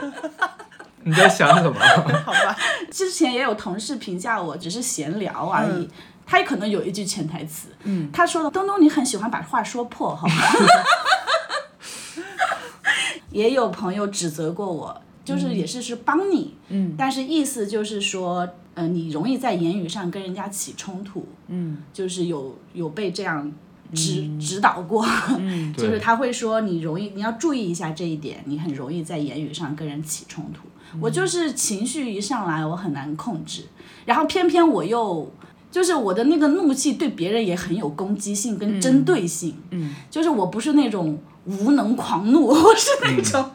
[1.03, 1.79] 你在想什么？
[2.25, 2.55] 好吧，
[2.91, 5.89] 之前也有同事评价我，只是闲聊而已。
[6.29, 10.27] 他也可能有一句潜台词，嗯，他说的：“东东，你很喜欢把话说破，哈。
[13.31, 23.49] ”也有朋友指责过我，就是也是是帮你，嗯，但是意思就是说，呃，你容易在言语上跟人家起冲突，嗯，就是有有被这样
[23.93, 25.05] 指、指导过，
[25.37, 30.67] 嗯， 就是他会说你容易，你要注意一下这一点，你很容易在言语上跟人起冲突。
[30.99, 33.67] 我就是情绪一上来，我很难控制，
[34.05, 35.31] 然后偏偏我又。
[35.77, 43.51] 就是我的那个怒气对别人也很有攻击性跟针对性，嗯，就是我不是那种无能狂怒， 我是那种，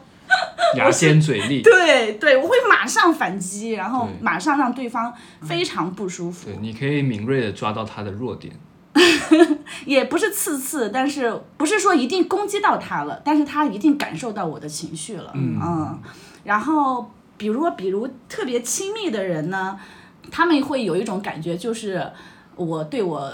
[0.77, 1.59] 牙尖嘴利。
[1.67, 6.45] 对对，我会马上反击，然后马上让对方非常不舒服。
[6.45, 8.53] 对，你可以敏锐的抓到他的弱点。
[9.85, 15.99] 也不是次次，但是不是说一定攻击到他了，但是他一定感受到我的情绪了，嗯
[16.45, 19.77] 然后比如比如特别亲密的人呢，
[20.35, 22.11] 他们会有一种感觉，就是
[22.55, 23.31] 我对我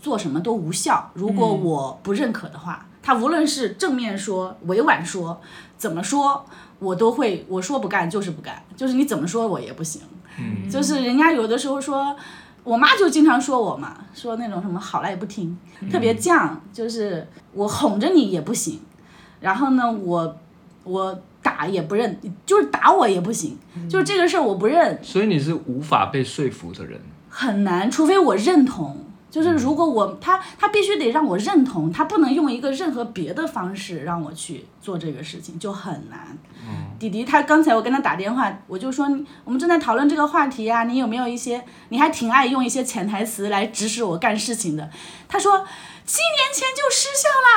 [0.00, 5.38] 做什么都无效，如果我不认可的话，他无论是正面说、委婉说、
[5.76, 6.42] 怎么说，
[6.78, 10.00] 我都会我说不干就是不干，就是你怎么说我也不行，
[10.38, 12.16] 嗯，就是人家有的时候说，
[12.64, 15.58] 我妈就经常说我嘛，说那种什么好赖不听，
[15.92, 18.80] 特别犟，就是我哄着你也不行，
[19.40, 20.38] 然后呢，我
[20.84, 27.00] 我打也不认，就是打我也不行，就是这个事儿我不认，所以你是无法被说服的人。
[27.28, 36.36] 很难，除非我认同，就是如果我他他必须得让我认同，他不能用一个任何别的方式让我去做这个事情，就很难。
[36.98, 39.06] 弟弟他刚才我跟他打电话，我就说
[39.44, 44.90] 我们正在讨论这个话题呀、你有没有一些你还挺爱用一些潜台词来指使我干事情的？
[45.26, 45.64] 他说
[46.04, 47.56] 七年前就失效啦。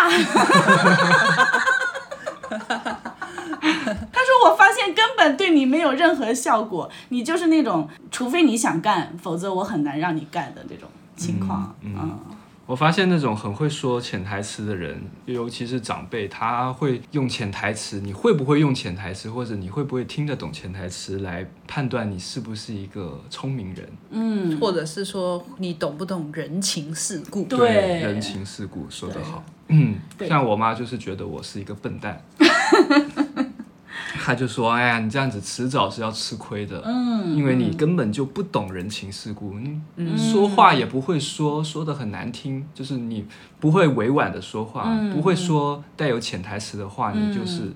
[2.49, 11.75] 他说：“我发现根本对你没有任何效果，你就是那种，除非你想干，否则我很难让你干的这种情况。
[11.81, 12.19] 嗯
[12.65, 17.99] 我发现那种很会说潜台词的人，尤其是长辈，他会用潜台词。
[17.99, 23.89] 你会不会用潜台词，或者你会不会听得懂潜台词来判断你是不是一个聪明人？
[24.11, 27.43] 嗯，或者是说你懂不懂人情世故？
[27.43, 29.43] 对人情世故说得好。
[29.67, 29.95] 嗯，
[30.27, 32.21] 像我妈就是觉得我是一个笨蛋，
[34.15, 39.55] 她就说：“哎呀，你这样子迟早是要吃亏的，嗯，因为你根本就不懂人情世故，
[39.95, 43.25] 你说话也不会说，说的很难听，就是你
[43.59, 47.71] 不会委婉的说话，嗯不会说带有潜台词的话，你就是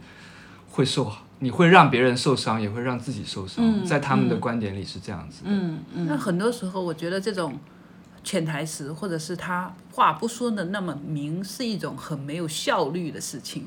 [0.70, 5.50] 会受，你会让别人受伤，也会让自己受伤，嗯在他们的观点里是这样子的。
[5.50, 6.06] 嗯嗯。
[6.08, 7.58] 那很多时候，我觉得这种
[8.28, 13.66] 潜台词，或者是他话不说的那么明，是一种很没有效率的事情。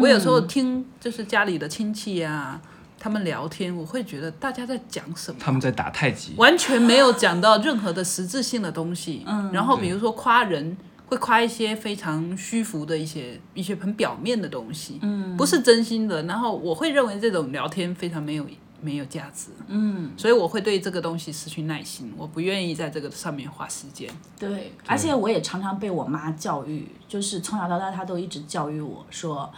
[0.00, 2.60] 我有时候听就是家里的亲戚啊，
[2.98, 5.38] 他们聊天，我会觉得大家在讲什么。
[5.40, 9.22] 他们在打太极，完全没有讲到任何的实质性的东西。
[9.28, 16.24] 嗯，然后比如说夸人，会夸一些非常虚浮的一些一些很表面的东西，嗯，不是真心的。
[16.24, 18.48] 然后我会认为这种聊天非常没有
[18.80, 24.10] 没有价值，嗯，所以我会对这个东西失去耐心，我不愿意在这个上面花时间。
[24.38, 29.50] 对，而且我也常常被我妈教育，就是从小到大，她都一直教育我说。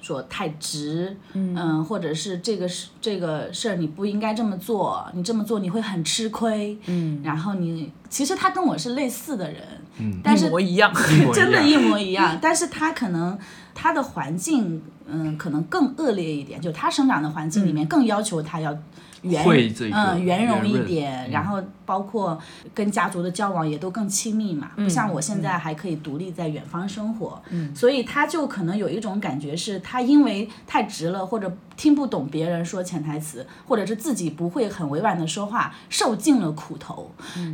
[0.00, 1.84] 说太直，嗯。
[1.84, 9.60] 或者是这个事这个事儿你不应该这么做，你这么做你会很吃亏，嗯，然后你其实她跟我是类似的人，
[9.98, 11.32] 嗯，但是一模一样， 一模一样。
[11.34, 12.38] 真的，一模一样。
[12.40, 13.36] 但是他可能
[13.74, 18.76] 他的环境，嗯，可能更恶劣一点，就他生长的环境里面更要求他要
[19.22, 19.44] 圆，
[19.74, 22.38] 这个嗯，圆融一点，然后包括
[22.74, 37.10] 跟家族的交往也都更亲密嘛，不像我现在还可以独立在远方生活，嗯，所以他就可能有一种感觉是，他因为太直了，或者听不懂别人说潜台词，或者是自己不会很委婉的说话，受尽了苦头，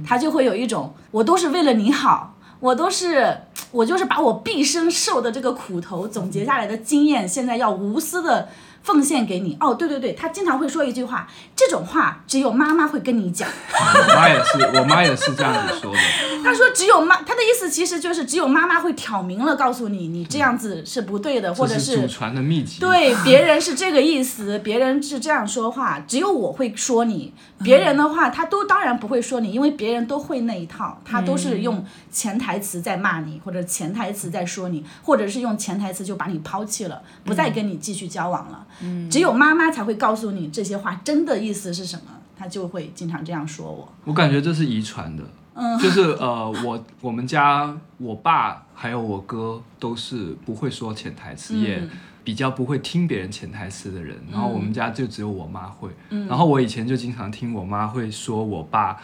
[0.06, 2.33] 他就会有一种我都是为了你好。
[2.64, 3.36] 我都是，
[3.72, 8.48] 我就是把我毕生受的这个苦头总结下来的经验，现在要无私的
[8.84, 9.56] 奉献给你。
[9.58, 13.48] 哦，对对对，他经常会说一句话，这种话只有妈妈会跟你讲。
[13.72, 15.98] 我妈也是， 我妈也是这样子说的。
[16.44, 22.78] 他说只有妈，他的意思其实就是只有妈妈会挑明了告诉你，你这样子是不对的，或者是祖传的秘籍。
[22.78, 27.32] 对，别人是这个意思，别人是这样说话，只有我会说你。
[27.62, 38.66] 别人的话，他都当然不会说你，因为别人都会那一套，他都是用潜台词在骂你，或者潜台词在说你，或者是用潜台词就把你抛弃了，不再跟你继续交往了。
[39.10, 42.04] 只有妈妈才会告诉你这些话真的意思是什么，
[42.36, 43.92] 她就会经常这样说我。
[44.04, 51.90] 我感觉这是遗传的，嗯就是呃，我我们家我爸还有我哥都是不会说潜台词，也嗯
[52.22, 54.16] 比较不会听别人潜台词的人。
[54.30, 58.98] 然后我们家就只有我妈会，嗯然后我以前就经常听我妈会说我爸。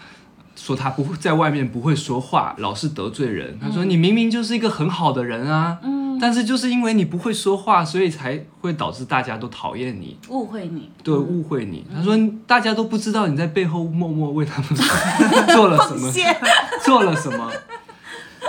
[0.63, 3.59] 说他不会在外面不会说话，老是得罪人。
[3.59, 5.79] 他嗯说你明明就是一个很好的人啊，
[6.21, 10.19] 但是就是因为你不会说话，所以才会导致大家都讨厌你。
[10.29, 11.87] 误会你，对，误会你。
[11.95, 12.15] 他说
[12.47, 14.69] 大家都不知道你在背后默默为他们
[15.57, 16.13] 做了什么，
[16.85, 17.51] 做了什么。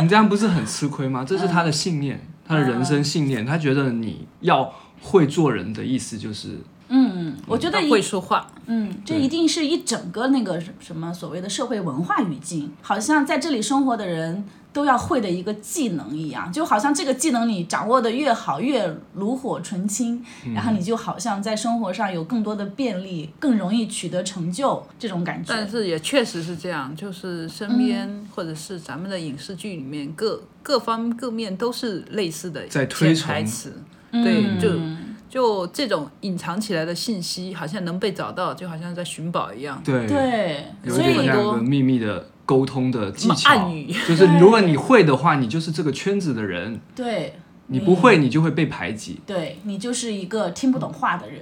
[0.01, 1.23] 你这样不是很吃亏吗？
[1.25, 3.45] 这是他的信念，他的人生信念。
[3.45, 6.59] 他觉得你要会做人的意思就是，
[6.93, 20.21] 嗯，我觉得会说话，嗯，这一定是一整个那个什什么所谓的社会文化语境，好像在这里生活的人都要会的一个技能一样，就好像这个技能你掌握的越好，越炉火纯青，
[20.53, 25.53] 然后你就好像在生活上有更多的便利，更容易取得成就这种感觉。
[25.53, 33.51] 但是也确实是这样，就是身边、或者是咱们的影视剧里面各各方各面都是类似的在推潜台崇。
[33.51, 33.73] 词，
[34.11, 39.81] 对，嗯就就这种隐藏起来的信息，好像能被找到，就好像在寻宝一样。
[39.81, 47.35] 对，对，所以有一个秘密的沟通的技巧暗语，就是如果你会的话，你就是这个圈子的人；对
[47.67, 49.21] 你不会，你就会被排挤。
[49.25, 51.41] 对你就是一个听不懂话的人，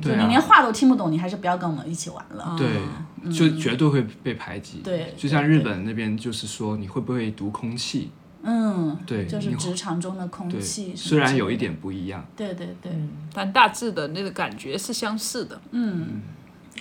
[0.00, 2.56] 对啊你连，话都听不懂，你还是不要跟我们一起玩了。
[2.56, 4.80] 对，就绝对会被排挤。
[4.82, 8.10] 对就像日本那边就是说，你会不会读空气？
[8.42, 10.94] 嗯，对就是职场中的空，气。
[10.94, 12.24] 虽然有一，点不一样。
[12.36, 12.92] 对对对，
[13.34, 15.60] 但大致的那个感觉是相似的。
[15.72, 16.22] 嗯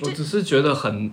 [0.03, 1.11] 我只是觉得很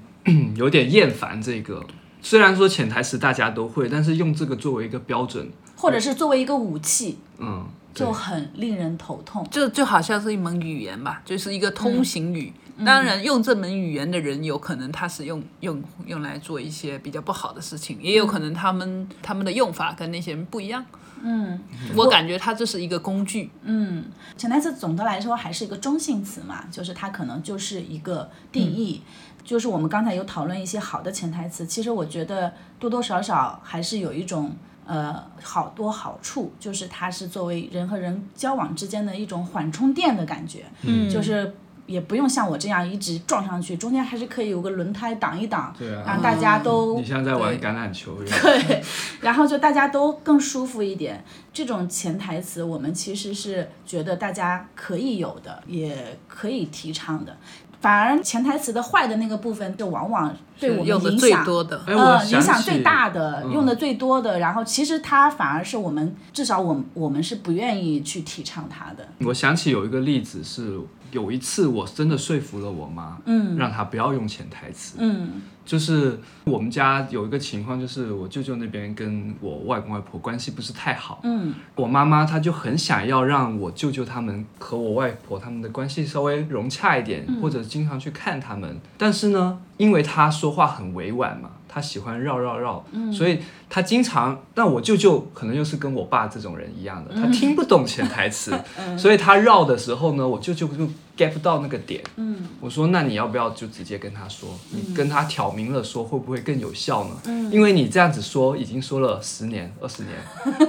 [0.56, 1.82] 有点厌烦这个
[2.20, 5.50] 虽然说潜台词大家都会，但是用这个作为一个标准，
[5.84, 9.46] 或者是作为一个武器，嗯，就很令人头痛。
[9.50, 12.50] 就就好像是一门语言吧，就是一个通行语。
[12.86, 20.82] 当然，用这门语言的人，有可能他是用用用来做一些比较不好的事情，也有可能他们他们的用法跟那些人不一样。
[21.22, 21.60] 嗯，
[21.94, 23.50] 我感觉它这是一个工具。
[23.62, 24.04] 嗯
[24.38, 29.02] 潜台词总的来说还是一个中性词嘛，就是它可能就是一个定义。
[29.44, 41.54] 就是我们刚才有讨论一些好的潜台词，其实我觉得多多少少还是有一种呃好多好处，就是它是作为人和人交往之间的一种缓冲垫的感觉，嗯，就是。
[41.86, 48.38] 也不用像我这样一直撞上去，中间还是可以有个轮胎挡一挡，对啊让大家都你像在玩橄榄球一样。
[48.40, 48.82] 对，
[49.20, 51.22] 然后就大家都更舒服一点。
[51.52, 57.36] 这种潜台词，我们其实是觉得大家可以有的，也可以提倡的。
[57.84, 61.44] 反而潜台词的坏的那个部分，就往往对我用的最们影响
[61.84, 69.06] 呃，影响最大的，嗯用的最多的，然后其实它反而是我们至少我我们是不愿意去提倡它的。
[69.26, 73.56] 我想起有一个例子是，有一次我真的说服了我妈，嗯。
[73.56, 74.96] 让她不要用潜台词。
[75.00, 75.42] 嗯。
[75.64, 81.54] 就是我们家有一个情况，就是我舅舅那边跟我外公外婆关系不是太好，嗯。
[81.74, 88.78] 我妈妈她就很想要让我舅舅他们和我外婆他们的关系稍微融洽一点，或者经常去看他们。
[88.98, 98.56] 但是呢，因为她说话很委婉嘛，她喜欢绕绕绕，所以他经常，但我舅舅可能又是跟我爸这种人一样的，他听不懂潜台词，
[98.96, 100.86] 所以他绕的时候呢，我舅舅就
[101.18, 102.00] get 不到那个点。
[102.14, 104.48] 嗯我说，那你要不要就直接跟他说？
[104.70, 107.16] 你跟他挑明了说，会不会更有效呢？
[107.24, 110.14] 嗯因为你这样子说，已经说了十年、二十年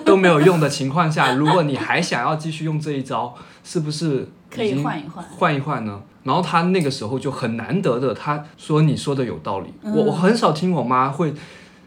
[0.03, 6.01] 都没有用的情况下，如果你还想要继续用这一招，是不是可以换一换换一换呢？
[6.23, 9.71] 然后他那个时候就很难得的，他说你说的有道理。
[9.83, 11.33] 嗯我我很少听我妈会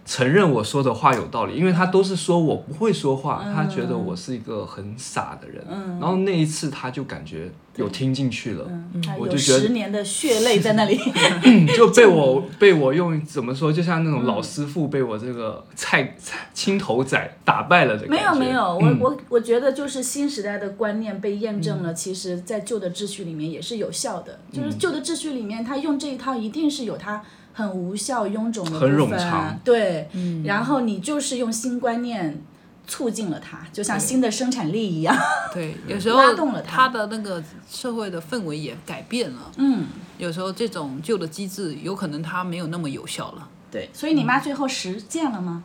[0.08, 5.62] 承认我说的话有道理，因为他都是说我不会说话，他觉得我是一个很傻的人。
[5.70, 8.64] 嗯然后那一次他就感觉有听进去了。
[8.70, 10.98] 嗯，它有我就觉得十年的血泪在那里。
[11.76, 18.16] 就被我被我用怎么说，就像那种老师傅被我这个菜菜青头仔打败了的感觉。
[18.16, 24.38] 没有没有，我嗯我我觉得就是新时代的观念被验证了，其实在旧的秩序里面也是有效的。
[24.50, 27.22] 就是嗯旧的秩序里面，他用这一套一定是有它
[27.58, 30.08] 很无效、臃肿的部很冗分长，对，
[30.44, 32.40] 然后你就是用新观念
[32.86, 35.16] 促进了它，就像新的生产力一样。
[35.52, 39.50] 对， 有时候拉动了它它的那个社会的氛围也改变了。
[39.56, 39.86] 嗯，
[40.18, 43.48] 有时候这种旧的机制，有可能它没有那么有效了。
[43.72, 45.64] 对，所以你妈最后实践了吗？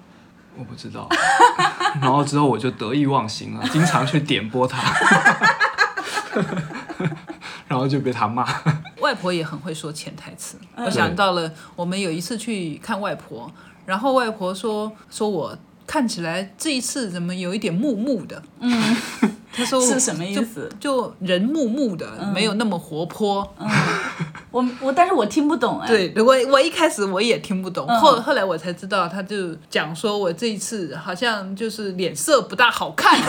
[0.58, 1.08] 我不知道。
[2.02, 4.82] 然后之后我就得意忘形了，经常去点拨他，
[7.70, 8.44] 然后就被他骂。
[9.04, 10.58] 外婆也很会说潜台词。
[10.76, 13.52] 嗯我想到了，我们有一次去看外婆，
[13.86, 18.42] 然后外婆说说我看起来这一次怎么有一点木木的。
[18.62, 18.96] 嗯，
[19.54, 20.72] 她说是什么意思？
[20.80, 23.54] 就人木木的，没有那么活泼。
[24.54, 33.20] 我我，但是我听不懂哎。，对，我我一开始我也听不懂，嗯后后来我才知道，他就讲说我这一次好像就是脸色不大好看。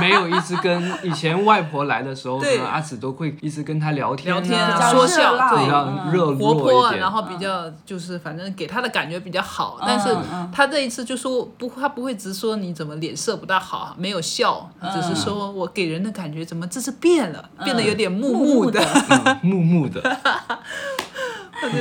[0.00, 6.92] 没有一直跟以前外婆来的时候对呢，阿紫都会一直跟他聊天、啊，聊天啊说笑热闹对比较嗯热活络泼。
[6.92, 18.80] 然后比较就是反正给他的感觉比较好，但是嗯他这一次就说不，他不会直说你怎么脸色不大好，没有笑，只是说我给人的感觉怎么这次变了，变得有点木木的。
[18.82, 20.00] 嗯木木的，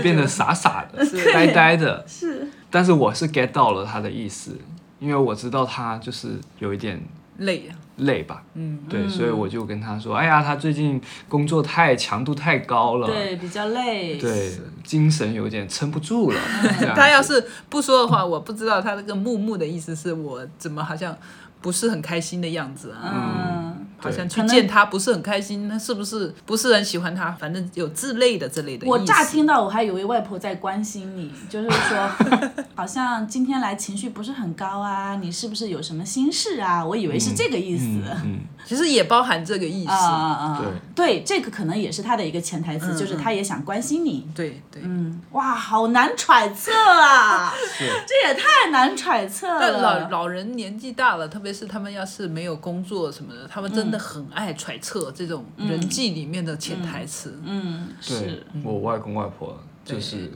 [0.01, 2.03] 变得傻傻的、 呆呆的。
[2.07, 4.57] 是但是我是 get 到了他的意思，
[4.99, 6.99] 因为我知道他就是有一点
[7.37, 14.17] 累，累吧，嗯，对，所以我就跟他说，哎呀，他最近工作太强度太高了，对，比较累。
[14.17, 14.51] 对，
[14.83, 16.39] 精神有点撑不住了。
[16.95, 21.15] 他要是不说的话，我不知道他那个木木的意思是我怎么好像
[21.61, 23.13] 不是很开心的样子啊。
[23.13, 23.72] 嗯，
[24.03, 27.31] 好像去见他不是很开心，那是不是不是很喜欢他？
[27.31, 28.91] 反正有之类的之类的意思。
[28.91, 32.09] 我乍听到我还以为外婆在关心你，就是说，
[32.75, 36.85] 好像今天来情绪不是很高啊，你是不是有什么心事啊？
[36.85, 37.85] 我以为是这个意思。
[37.85, 39.91] 嗯嗯，其实也包含这个意思。
[39.91, 40.61] 啊啊啊！
[40.95, 44.27] 对对，这个可能也是他的一个潜台词，嗯就是他也想关心你。
[44.35, 44.81] 对对。
[44.85, 47.53] 嗯，哇，好难揣测啊！
[47.77, 49.93] 是这也太难揣测但老。
[50.09, 60.31] 老人年纪大了，特别是他们要是没有工作什么的，他们真的很爱揣测这种人际里面的潜台词，嗯，对是，我外公外婆就是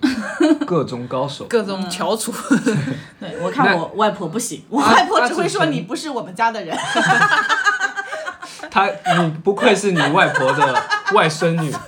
[0.65, 1.45] 各中高手。
[1.49, 2.31] 各种翘楚。
[3.19, 6.77] 对我看我外婆不行，我啊外婆只会说你不是我们家的人。
[8.69, 10.83] 她，你不愧是你外婆的
[11.13, 11.79] 外孙女，真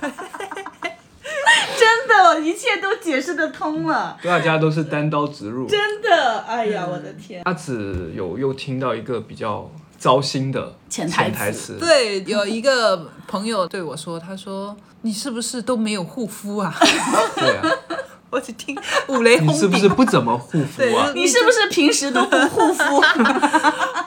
[2.08, 5.68] 的，哦，一切都解释得通了，大家都是单刀直入。
[5.68, 7.42] 真的，哎呀，我的天！
[7.44, 9.70] 阿紫有又听到一个比较
[10.00, 16.74] 糟心的潜台台词词，对，有一个朋友对我说，他说你是不是都没有护肤啊？
[17.36, 17.70] 对啊，
[18.30, 18.74] 我去听
[19.08, 19.54] 五雷轰顶。
[19.54, 21.12] 你是不是不怎么护肤啊？
[21.14, 22.96] 你是不是平时都不护肤？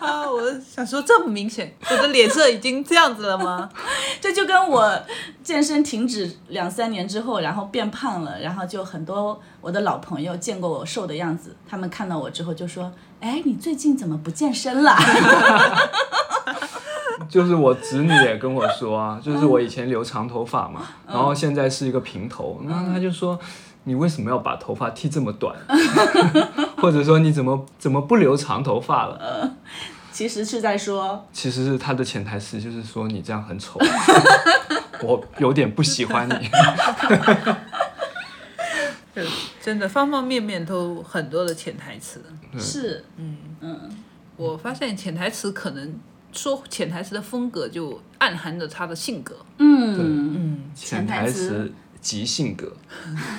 [0.02, 0.28] 啊？
[0.32, 3.70] 我想说这么明显，我的脸色已经这样子了吗？
[4.20, 5.00] 这就跟我
[5.44, 12.91] 健身停止两三年之后，然后变胖了，然后就很多我的老朋友见过我瘦的样子，他们看到我之后就说
[13.24, 14.93] ：“哎，你最近怎么不健身了
[17.30, 23.39] 就是我侄女也跟我说啊，就是我以前留长头发嘛，然后现在是一个平头，然后她就说。
[23.86, 25.53] 你为什么要把头发剃这么短？
[26.80, 29.51] 或者说你怎么怎么不留长头发了？？”
[30.09, 33.78] 其实是在说，其实是他的潜台词，就是说你这样很丑，
[35.01, 36.49] 我有点不喜欢你。
[39.64, 42.22] 对，真的方方面面都很多的潜台词。
[42.59, 43.05] 是。
[43.16, 43.38] 嗯。
[43.61, 43.89] 嗯。
[44.36, 45.99] 我发现潜台词可能
[46.32, 52.76] 说潜台词的风格就暗含着他的性格，嗯，潜台词即性格，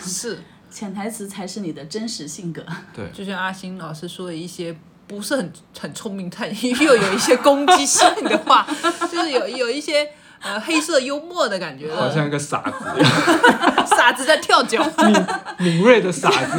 [0.00, 0.38] 是。
[0.70, 2.64] 潜台词才是你的真实性格。
[2.92, 8.66] 对，就像阿星老师说的一些不是很很聪明，但又有一些攻击性的话，
[9.10, 10.08] 就是有有一些
[10.44, 14.84] 呃黑色幽默的感觉好，像一个傻子一样， 傻子在跳脚。
[14.98, 15.26] 敏
[15.58, 16.58] 敏锐的傻子。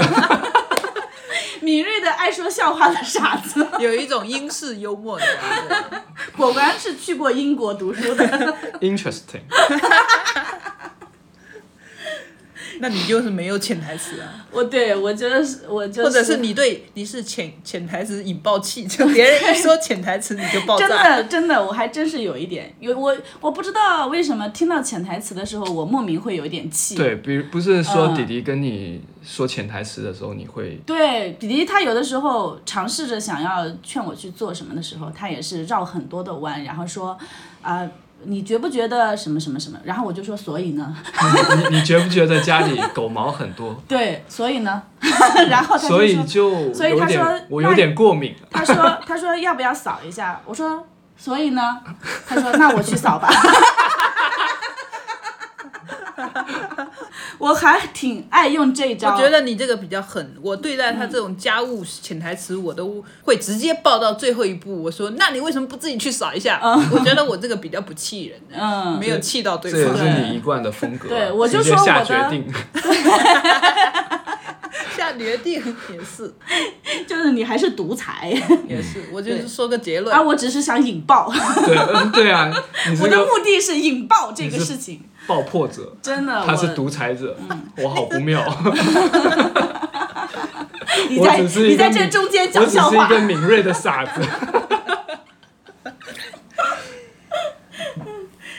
[1.61, 6.03] 敏锐的爱说笑话的傻子， 有一种英式幽默的感觉。
[6.37, 8.25] 果然是去过英国读书的。
[8.81, 9.41] Interesting，
[12.79, 21.17] 那你就是没有潜台词啊，我对我觉得是，我就是，或者是你对你是潜潜台词引爆器，就别人一说潜台词你就爆真炸。
[21.17, 26.95] 的真的，我还真是有一点，有我我不知道为什么听到潜台词的时候，我莫名会有一点气。
[26.95, 37.17] 对，比如不是说嗯弟弟跟你说潜台词的时候，你会对，弟弟他有的时候尝试着想要劝我去做什么的时候，他也是绕很多的弯，然后说，
[37.61, 37.87] 啊、
[38.25, 39.77] 你觉不觉得什么什么什么？
[39.83, 40.95] 然后我就说，所以呢？
[41.69, 43.75] 你 你觉不觉得家里狗毛很多？
[43.87, 44.81] 对，所以呢？
[45.49, 48.35] 然后他就所以说，就所以他说我有点过敏。
[48.51, 50.41] 他说他说要不要扫一下？
[50.45, 50.85] 我说，
[51.17, 51.79] 所以呢？
[52.27, 53.29] 他说那我去扫吧。
[57.37, 64.83] 我还挺爱用这一招，我觉得你这个比较狠，我对待他这种家务潜台词，我都会直接报到最后一步。
[64.83, 66.61] 我说，那你为什么不自己去扫一下？
[66.91, 69.97] 我觉得我这个比较不气人， 嗯，没有气到对这也方。
[69.97, 71.09] 是你一贯的风格啊。
[71.09, 72.53] 对我就直接下说我的决定。
[72.53, 73.74] 下
[75.17, 75.61] 决定
[75.91, 76.33] 也是。
[77.07, 78.29] 就是你还是独裁，
[78.67, 80.15] 也是，我就是说个结论。
[80.15, 80.21] 啊。
[80.21, 81.31] 我只是想引爆，
[81.65, 82.51] 对，嗯对啊，
[83.01, 87.37] 我的目的是引爆这个事情，爆破者，真的，他是我独裁者，
[87.77, 88.43] 我好不妙。
[91.09, 94.21] 你在你在这中间讲笑话是一，个敏锐的傻子。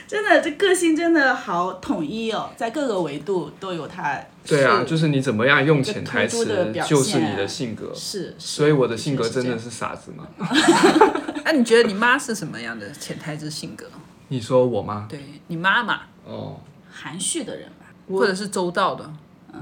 [0.07, 4.17] 真的这个性真的好统一哦，在各个维度都有它
[4.47, 6.45] 对啊，就是你怎么样用潜台词
[6.87, 7.93] 就是你的性格。
[7.95, 10.27] 是，所以我的性格真的是傻子吗？
[11.45, 13.87] 那、你觉得你妈是什么样的潜台词性格？
[14.29, 15.07] 你说我妈？
[15.09, 19.09] 对你妈妈，哦，含蓄的人吧，或者是周到的，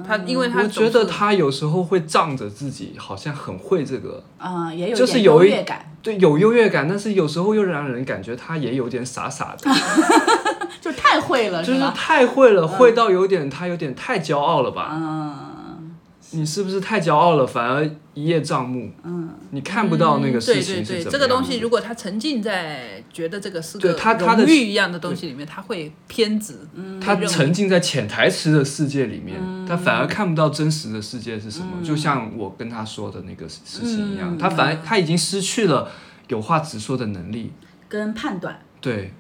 [0.07, 9.71] 他因为他我觉得他有时候会仗着自己好像很会这个，嗯，也有就是有一优越感，对，有优越感，但是有时候又让人感觉他也有点傻傻的，
[10.81, 11.81] 就太会了，就是？
[11.95, 14.91] 太会了，会到有点他有点太骄傲了吧？
[14.93, 15.97] 嗯，
[16.31, 18.91] 你是不是太骄傲了，反而一叶障目？
[19.03, 26.55] 嗯，你看不到那个事情是对对，怎么这个东西如果他沉浸在觉得这个是对个他他的荣誉一样的东西里面，他会偏执。
[27.01, 31.67] 他沉浸在潜台词的世界里面，他反而看不到真实的世界是什么。
[31.85, 35.91] 就像我跟他说的那个事情一样，他反而他已经失去了
[36.29, 37.53] 有话直说的能力。
[37.87, 39.13] 跟判断，对，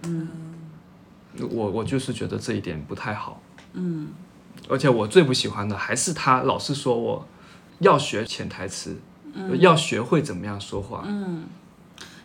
[1.40, 3.40] 我我就是觉得这一点不太好。
[3.72, 4.08] 嗯，
[4.68, 7.26] 而且我最不喜欢的还是他老是说我
[7.80, 8.96] 要学潜台词，
[9.58, 11.04] 要学会怎么样说话。
[11.06, 11.44] 嗯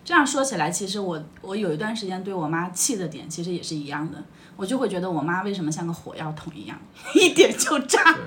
[0.05, 4.17] 这样说起来，其实我我有一段时间对我妈气的点其实也是一样的，
[4.55, 6.75] 我就会觉得我妈为什么像个火药桶一样，
[7.13, 8.17] 一点就炸，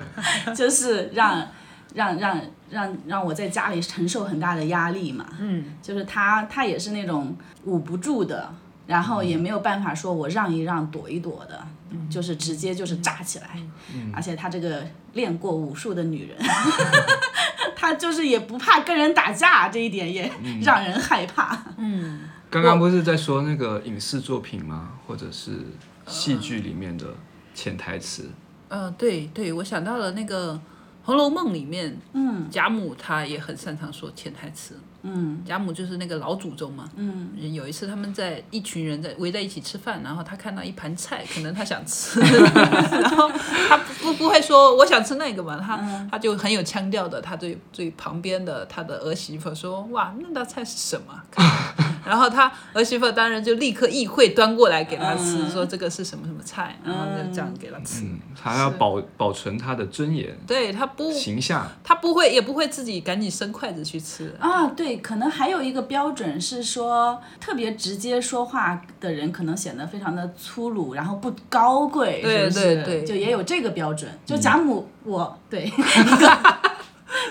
[0.55, 1.45] 就是让
[1.93, 5.25] 让让让让我在家里承受很大的压力嘛。
[5.37, 8.53] 嗯，就是她她也是那种捂不住的，
[8.87, 11.65] 然后也没有办法说我让一让躲一躲的，
[12.09, 13.57] 就是直接就是炸起来。
[14.13, 16.37] 而且她这个练过武术的女人。
[17.75, 20.31] 她就是也不怕跟人打架，这一点也
[20.61, 21.65] 让人害怕。
[21.77, 24.91] 嗯刚刚不是在说那个影视作品吗？
[25.05, 25.51] 或者是
[26.07, 27.07] 戏剧里面的
[27.53, 28.29] 潜台词？
[28.69, 30.53] 嗯、对对，我想到了那个
[31.03, 34.79] 《红楼梦》里面，嗯贾母她也很擅长说潜台词。
[35.03, 35.41] 嗯。
[35.45, 36.89] 贾母就是那个老祖宗嘛。
[36.95, 37.29] 嗯。
[37.53, 43.29] 有一次他们在一群人在围在一起吃饭，然后他看到一盘菜，可能他想吃， 然后
[43.69, 46.07] 他不不不会说我想吃那个嘛，他、嗯。
[46.11, 51.21] 他就很有腔调的，他对对旁边的他的儿媳妇说哇那道菜是什么？
[52.05, 58.03] 然后他儿媳妇当然就立刻意会端过来给他吃，嗯说这个是什么什么菜，然后就这样给他吃。
[58.03, 61.67] 嗯，还要保保存他的尊严、对他不形象。
[61.83, 64.35] 他不会也不会自己赶紧伸筷子去吃。
[64.39, 72.75] 啊，对，可能还有一个标准是说，特别直接说话的人可能显得非常的粗鲁，然后不高贵，对是不是？
[72.83, 74.09] 对对就也有这个标准。
[74.25, 75.71] 就贾母，我对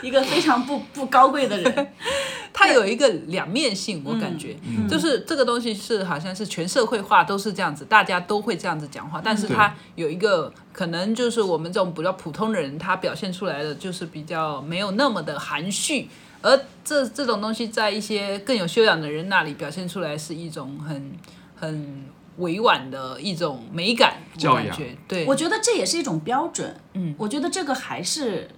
[0.06, 1.88] 一个非常不不高贵的人，
[2.52, 4.56] 他有一个两面性，我感觉，
[4.88, 16.08] 就是这个东西是好像是全社会化都是这样子，大家都会这样子讲话，但是他有一个可能就是我们这种比较普通的人，他表现出来的就是比较没有那么的含蓄，
[16.42, 21.12] 而这这种东西在一些更有修养的人那里表现出来是一种很
[21.54, 22.04] 很
[22.38, 24.66] 委婉的一种美感，我教养。
[24.68, 24.96] 感觉。
[25.06, 26.74] 对，我觉得这也是一种标准。
[26.94, 28.48] 嗯，我觉得这个还是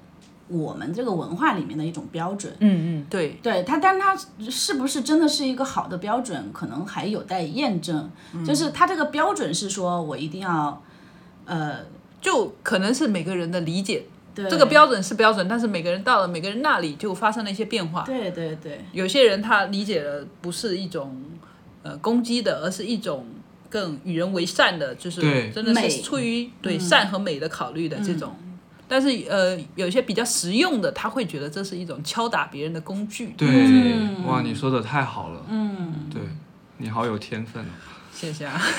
[0.49, 2.55] 我们这个文化里面的一种标准。
[2.61, 4.15] 嗯嗯对，对它，但它
[4.51, 8.11] 是不是真的是一个好的标准，可能还有待验证。
[8.47, 10.83] 就是它这个标准是说我一定要，
[11.47, 11.79] 呃，
[12.21, 14.05] 就可能是每个人的理解。
[14.35, 18.03] 对这个标准是标准，但是每个人到了每个人那里就发生了一些变化。
[18.03, 21.23] 对对对，有些人他理解的不是一种
[21.85, 23.25] 呃攻击的，而是一种
[23.71, 28.35] 更与人为善的，就是真的美是出于对善和美的考虑的这种。
[28.95, 33.35] 但是呃，有些比较实用的，他会觉得这是一种敲打别人的工具。
[33.37, 35.41] 对，嗯哇，你说的太好了。
[35.49, 36.23] 嗯，对，
[36.77, 37.67] 你好有天分哦。
[38.13, 38.63] 谢谢啊。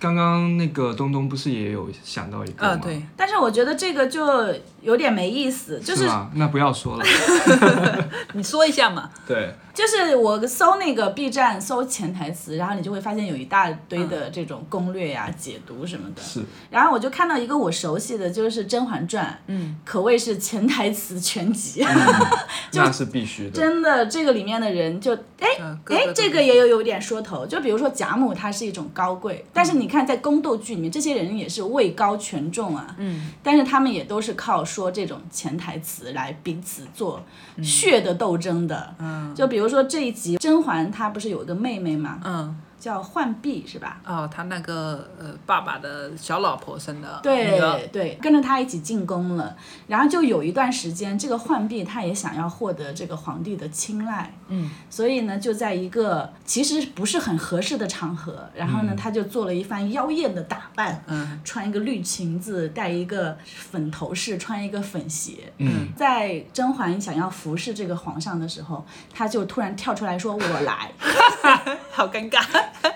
[0.00, 2.72] 刚刚那个东东不是也有想到一个吗？
[2.72, 6.08] 啊，对，但是我觉得这个就有点没意思，就是？
[6.32, 7.04] 那不要说了。
[8.32, 9.10] 你说一下嘛。
[9.28, 16.22] 对，就是我搜那个 B 站搜潜台词，然后你就会发现有一大堆的这种攻略呀、解读什么的。
[16.22, 21.84] 是然后我就看到一个我熟悉的，就是《甄嬛传》，嗯，可谓是潜台词全集。
[22.74, 23.50] 那是必须的。
[23.50, 25.48] 真的，这个里面的人就哎
[25.86, 27.46] 哎这个也有有点说头。
[27.46, 37.24] 就比如说贾母，她是一种高贵，但是你看在宫斗剧里面，这些人也是位高权重啊，嗯，但是他们也都是靠说这种潜台词来彼此做
[37.62, 38.94] 血的斗争的。
[38.98, 44.00] 嗯，就比如比如说这一集甄嬛她不是有个妹妹吗，嗯，叫浣碧是吧？
[44.04, 49.56] 哦，他那个呃爸爸的小老婆生的对对，跟着他一起进宫了。
[49.86, 65.52] 然后就有一段时间，这个浣碧他也想要获得这个皇帝的青睐，嗯，所以呢，就在一个其实不是很合适的场合，然后呢，他就做了一番妖艳的打扮，嗯，穿一个绿裙子，戴一个粉头饰，穿一个粉鞋。
[65.58, 70.90] 嗯，在甄嬛想要服侍这个皇上的时候，他就突然跳出来说：“我来。
[71.92, 72.42] ”好尴尬。
[72.82, 72.90] 好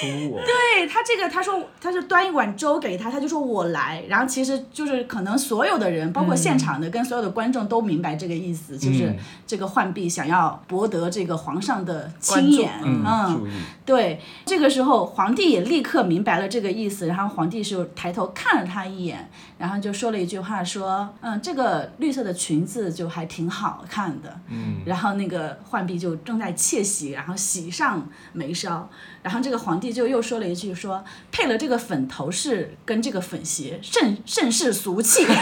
[0.00, 0.42] 突兀哦。
[0.44, 13.46] 对他这个，他说他是端一碗粥给他，他就说我来，然后其实就是可能所有的人，包括现场的跟所有的观众都明白这个意思，就是嗯这个浣碧想要博得这个皇上的亲眼，嗯。
[13.84, 24.40] 对，这个时候皇帝也立刻明白了这个意思，然后皇帝就抬头看了他一眼，然后就说了一句话，说，嗯，这个绿色的裙子就还挺好看的。
[24.48, 28.88] 嗯，然后那个浣碧就正在窃喜，然后喜上眉梢，
[29.22, 35.26] 然后这个皇帝就又说了一句说，配了这个粉头饰跟这个粉鞋，甚甚是俗气。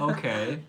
[0.00, 0.64] OK，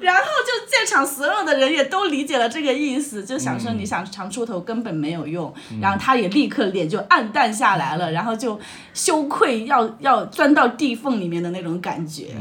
[0.00, 8.60] 然后就在场所有的人也都理解了这个意思，就想说你想长出头根本没有用，然后他也立刻脸就暗淡下来了，然后就
[8.92, 12.36] 羞愧要要钻到地缝里面的那种感觉。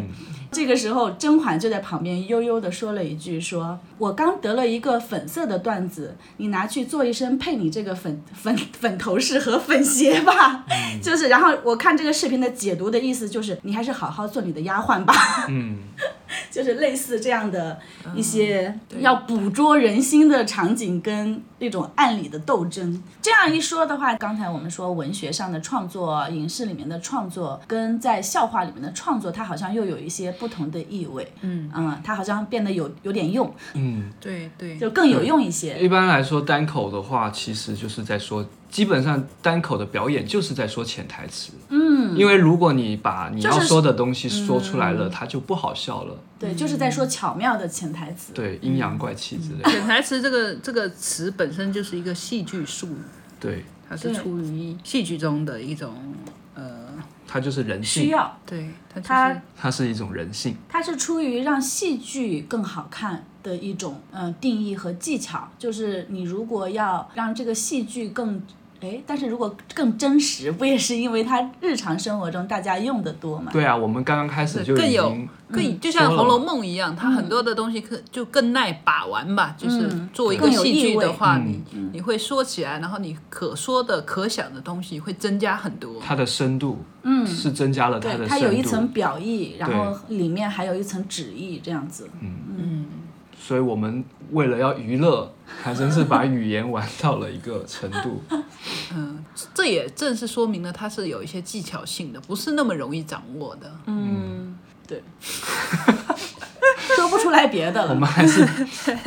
[0.52, 10.66] 这个时候，甄嬛就在旁边悠悠地说了一句说：“我刚得了一个粉色的缎子，你拿去做一身配你这个粉粉粉头饰和粉鞋吧。
[11.02, 15.14] 就是，然后我看这个视频的解读的意思就是，你还是好好做你的丫鬟吧。
[15.48, 15.78] 嗯，
[16.50, 17.80] 就是类似这样的
[18.16, 23.02] 一些要捕捉人心的场景跟那种暗里的斗争。
[23.22, 31.32] 这样一说的话，刚才我们说文学上的创作、影视里面的创作，跟在笑话里面的创作，它好像又有一些不同的意味。
[31.42, 35.78] 嗯嗯，它好像变得有有点用，嗯，对对，就更有用一些。
[35.80, 41.52] 一般来说，单口的话，其实就是在说，基本上单口的表演就是在说潜台词。
[41.68, 46.18] 嗯，因为如果你把你要说的东西说出来了，它就不好笑了。
[46.40, 48.32] 对，就是在说巧妙的潜台词。
[48.34, 49.70] 对，阴阳怪气之类的。
[49.70, 52.98] 潜台词这个这个词本身就是一个戏剧术语，
[53.42, 55.94] 对，它是出于戏剧中的一种
[56.56, 56.88] 呃，
[57.28, 60.56] 它就是人性，需要对，它就是它它是一种人性。
[60.70, 68.42] 它是出于让戏剧更好看的一种嗯、呃定义和技巧，就是你如果要让这个戏剧更。
[68.82, 73.52] 哎，但是如果更真实，不也是因为它日常生活中大家用的多嘛？
[73.52, 75.16] 对啊，我们刚刚开始就更有
[75.52, 79.56] 更就像《红楼梦》一样，它很多的东西可就更耐把玩吧。
[79.58, 86.02] 就是嗯作为一个戏剧的话，嗯你你会说起来，然后你可说的、可想的东西会增加很多。
[86.02, 92.10] 它的深度嗯，是增加了它对，的它有一，层表意，然后里面还有一层旨意，这样子。
[93.44, 98.22] 所以我们为了要娱乐，还真是把语言玩到了一个程度。
[98.94, 103.72] 嗯，这也正是说明了它是有一些技巧性的，不是那么容易掌握的。
[103.88, 104.56] 嗯，
[104.88, 105.02] 对，
[106.96, 107.94] 说不出来别的了。
[107.94, 108.46] 我们还是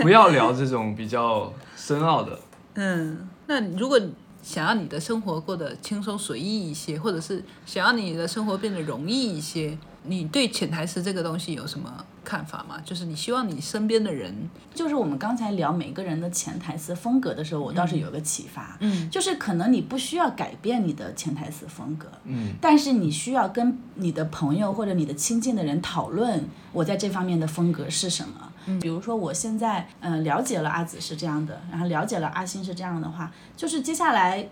[0.03, 2.39] 不要聊这种比较深奥的。
[2.75, 4.01] 嗯，那如果
[4.43, 12.81] 想要你的生活过得轻松随意一些，或者是想要你的生活变得容易一些，你对潜台词这个东西有什么看法吗？
[12.85, 14.35] 就是你希望你身边的人，
[14.75, 28.51] 就是我们刚才聊每个人的潜台词风格的时候，我倒是有个启发，嗯，就是可能你不需要改变你的潜台词风格，嗯，但是你需要跟你的朋友或者你的亲近的人讨论，我在这方面的风格是什么。
[28.67, 34.49] 嗯比如说，我现在嗯、呃了解了阿紫是这样的，然后了解了阿星是这样的话，就是接下来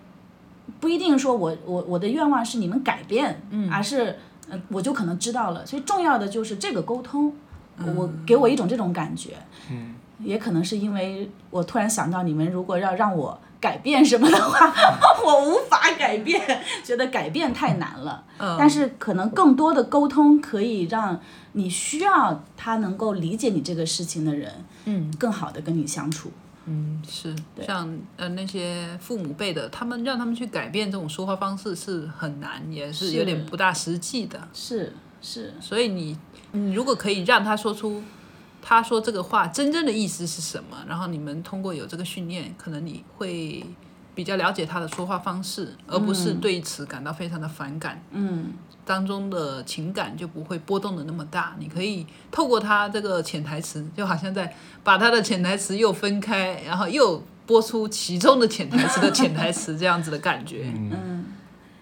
[0.80, 4.18] 不一定说我我我的愿望是你们改变，嗯，而是
[4.50, 5.64] 呃我就可能知道了。
[5.64, 7.34] 所以重要的就是这个沟通，
[7.96, 9.36] 我给我一种这种感觉，
[9.70, 14.72] 嗯，也可能是因为我突然想到，你们如果要让我改变什么的话，
[15.24, 16.40] 我无法改变，
[16.84, 18.24] 觉得改变太难了。
[18.38, 21.20] 嗯但是可能更多的沟通可以让
[21.52, 24.52] 你需要他能够理解你这个事情的人，
[24.84, 26.30] 嗯，更好的跟你相处。
[26.64, 34.40] 嗯，是像呃那些父母辈的，他们让他们去改变这种说话方式是很难，也是有点不大实际的。
[34.52, 36.16] 是是，所以你
[36.52, 38.02] 你如果可以让他说出
[38.60, 43.64] 他说这个话真正的意思是什么，然后你们通过有这个训练，可能你会
[44.14, 48.00] 比较了解他的说话方式，而不是对此感到非常的反感。
[48.10, 48.52] 嗯，
[48.84, 60.70] 当中的情感就不会波动的那么大，你可以透过他这个潜台词，就好像在把他的潜台词又分开，然后又播出其中的潜台词的潜台词这样子的感觉。
[60.74, 61.24] 嗯，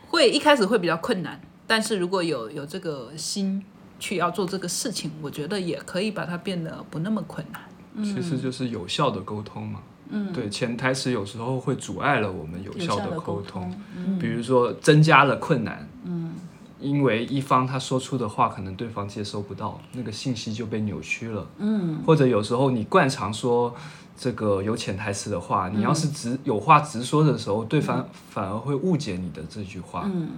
[0.09, 3.63] 会一开始会比较困难，但是如果有有这个心
[4.01, 7.63] 去要做这个事情，我觉得也可以把它变得不那么困难。
[8.05, 9.81] 其实就是有效的沟通嘛。
[10.09, 14.19] 嗯，对，潜台词有时候会阻碍了我们有有效效的的沟沟通，通。
[14.19, 15.89] 比如说增加了困难。
[16.05, 16.33] 嗯，
[16.81, 21.47] 因为一方他说出的话可能对方接收不到，那个信息就被扭曲了。
[21.59, 23.73] 嗯，或者有时候你惯常说
[24.17, 30.03] 这个有潜台词的话，你要是直有话直说的时候，对方反而会误解你的这句话。
[30.07, 30.31] 嗯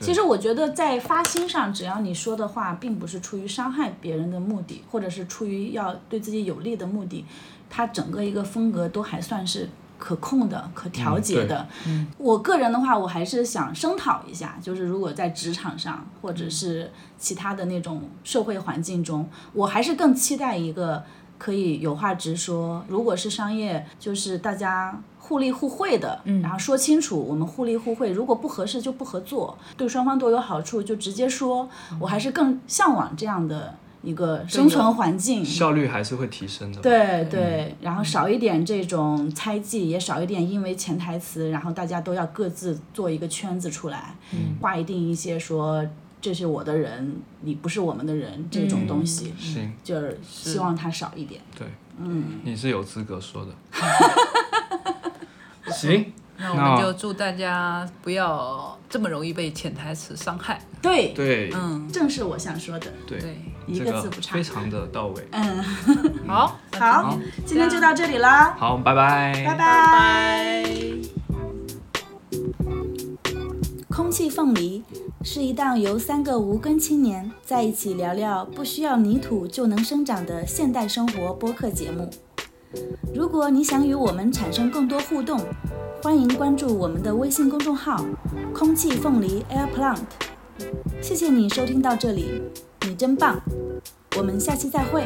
[0.00, 7.24] 其实我觉得在发心上，只要你说的话并不是出于伤害别人的目的，或者是出于要对自己有利的目的，
[7.70, 11.66] 它整个一个风格都还算是可控的、可调节的。
[12.18, 21.02] 我个人的话，我还是想声讨一下，就是如果在职场上或者是其他的那种社会环境中，我还是更期待一个
[21.38, 22.84] 可以有话直说。
[22.88, 31.68] 如果是商业，就是大家互利互惠的，然后说清楚我们互利互惠，如果不合适就不合作，对双方都有好处就直接说。
[31.98, 35.44] 我还是更向往这样的一个生存环境。
[35.44, 44.14] 效率还是会提升的。，对对，然后少一点这种猜忌，也少一点因为潜台词，然后大家都要各自做一个圈子出来，
[44.60, 45.84] 划一定一些说
[46.20, 51.40] 这是我的人，你不是我们的人这种东西，行，就是希望它少一点。
[51.58, 51.66] 对，
[51.98, 53.50] 嗯，你是有资格说的。
[55.76, 60.60] 行，那我们就祝大家不要这么容易被潜台词伤害。
[60.80, 62.92] 对，对嗯，正是我想说的。
[63.06, 63.18] 对，
[63.66, 65.28] 一个个字不差非常的到位。
[65.32, 65.62] 嗯，
[66.26, 69.56] 好，好，今天就到这里啦，好，拜拜，拜拜。
[69.56, 70.70] 拜。
[73.88, 74.84] 空气凤梨
[75.22, 82.10] 是一档由三个无根青年在一起聊聊不需要泥土就能生长的现代生活播客节目。
[83.14, 85.40] 如果你想与我们产生更多互动，
[86.02, 88.04] 欢迎关注我们的微信公众号
[88.54, 89.98] “空气凤梨 Air Plant”。
[91.02, 92.42] 谢谢你收听到这里，
[92.82, 93.40] 你真棒！
[94.16, 95.04] 我们下期再会。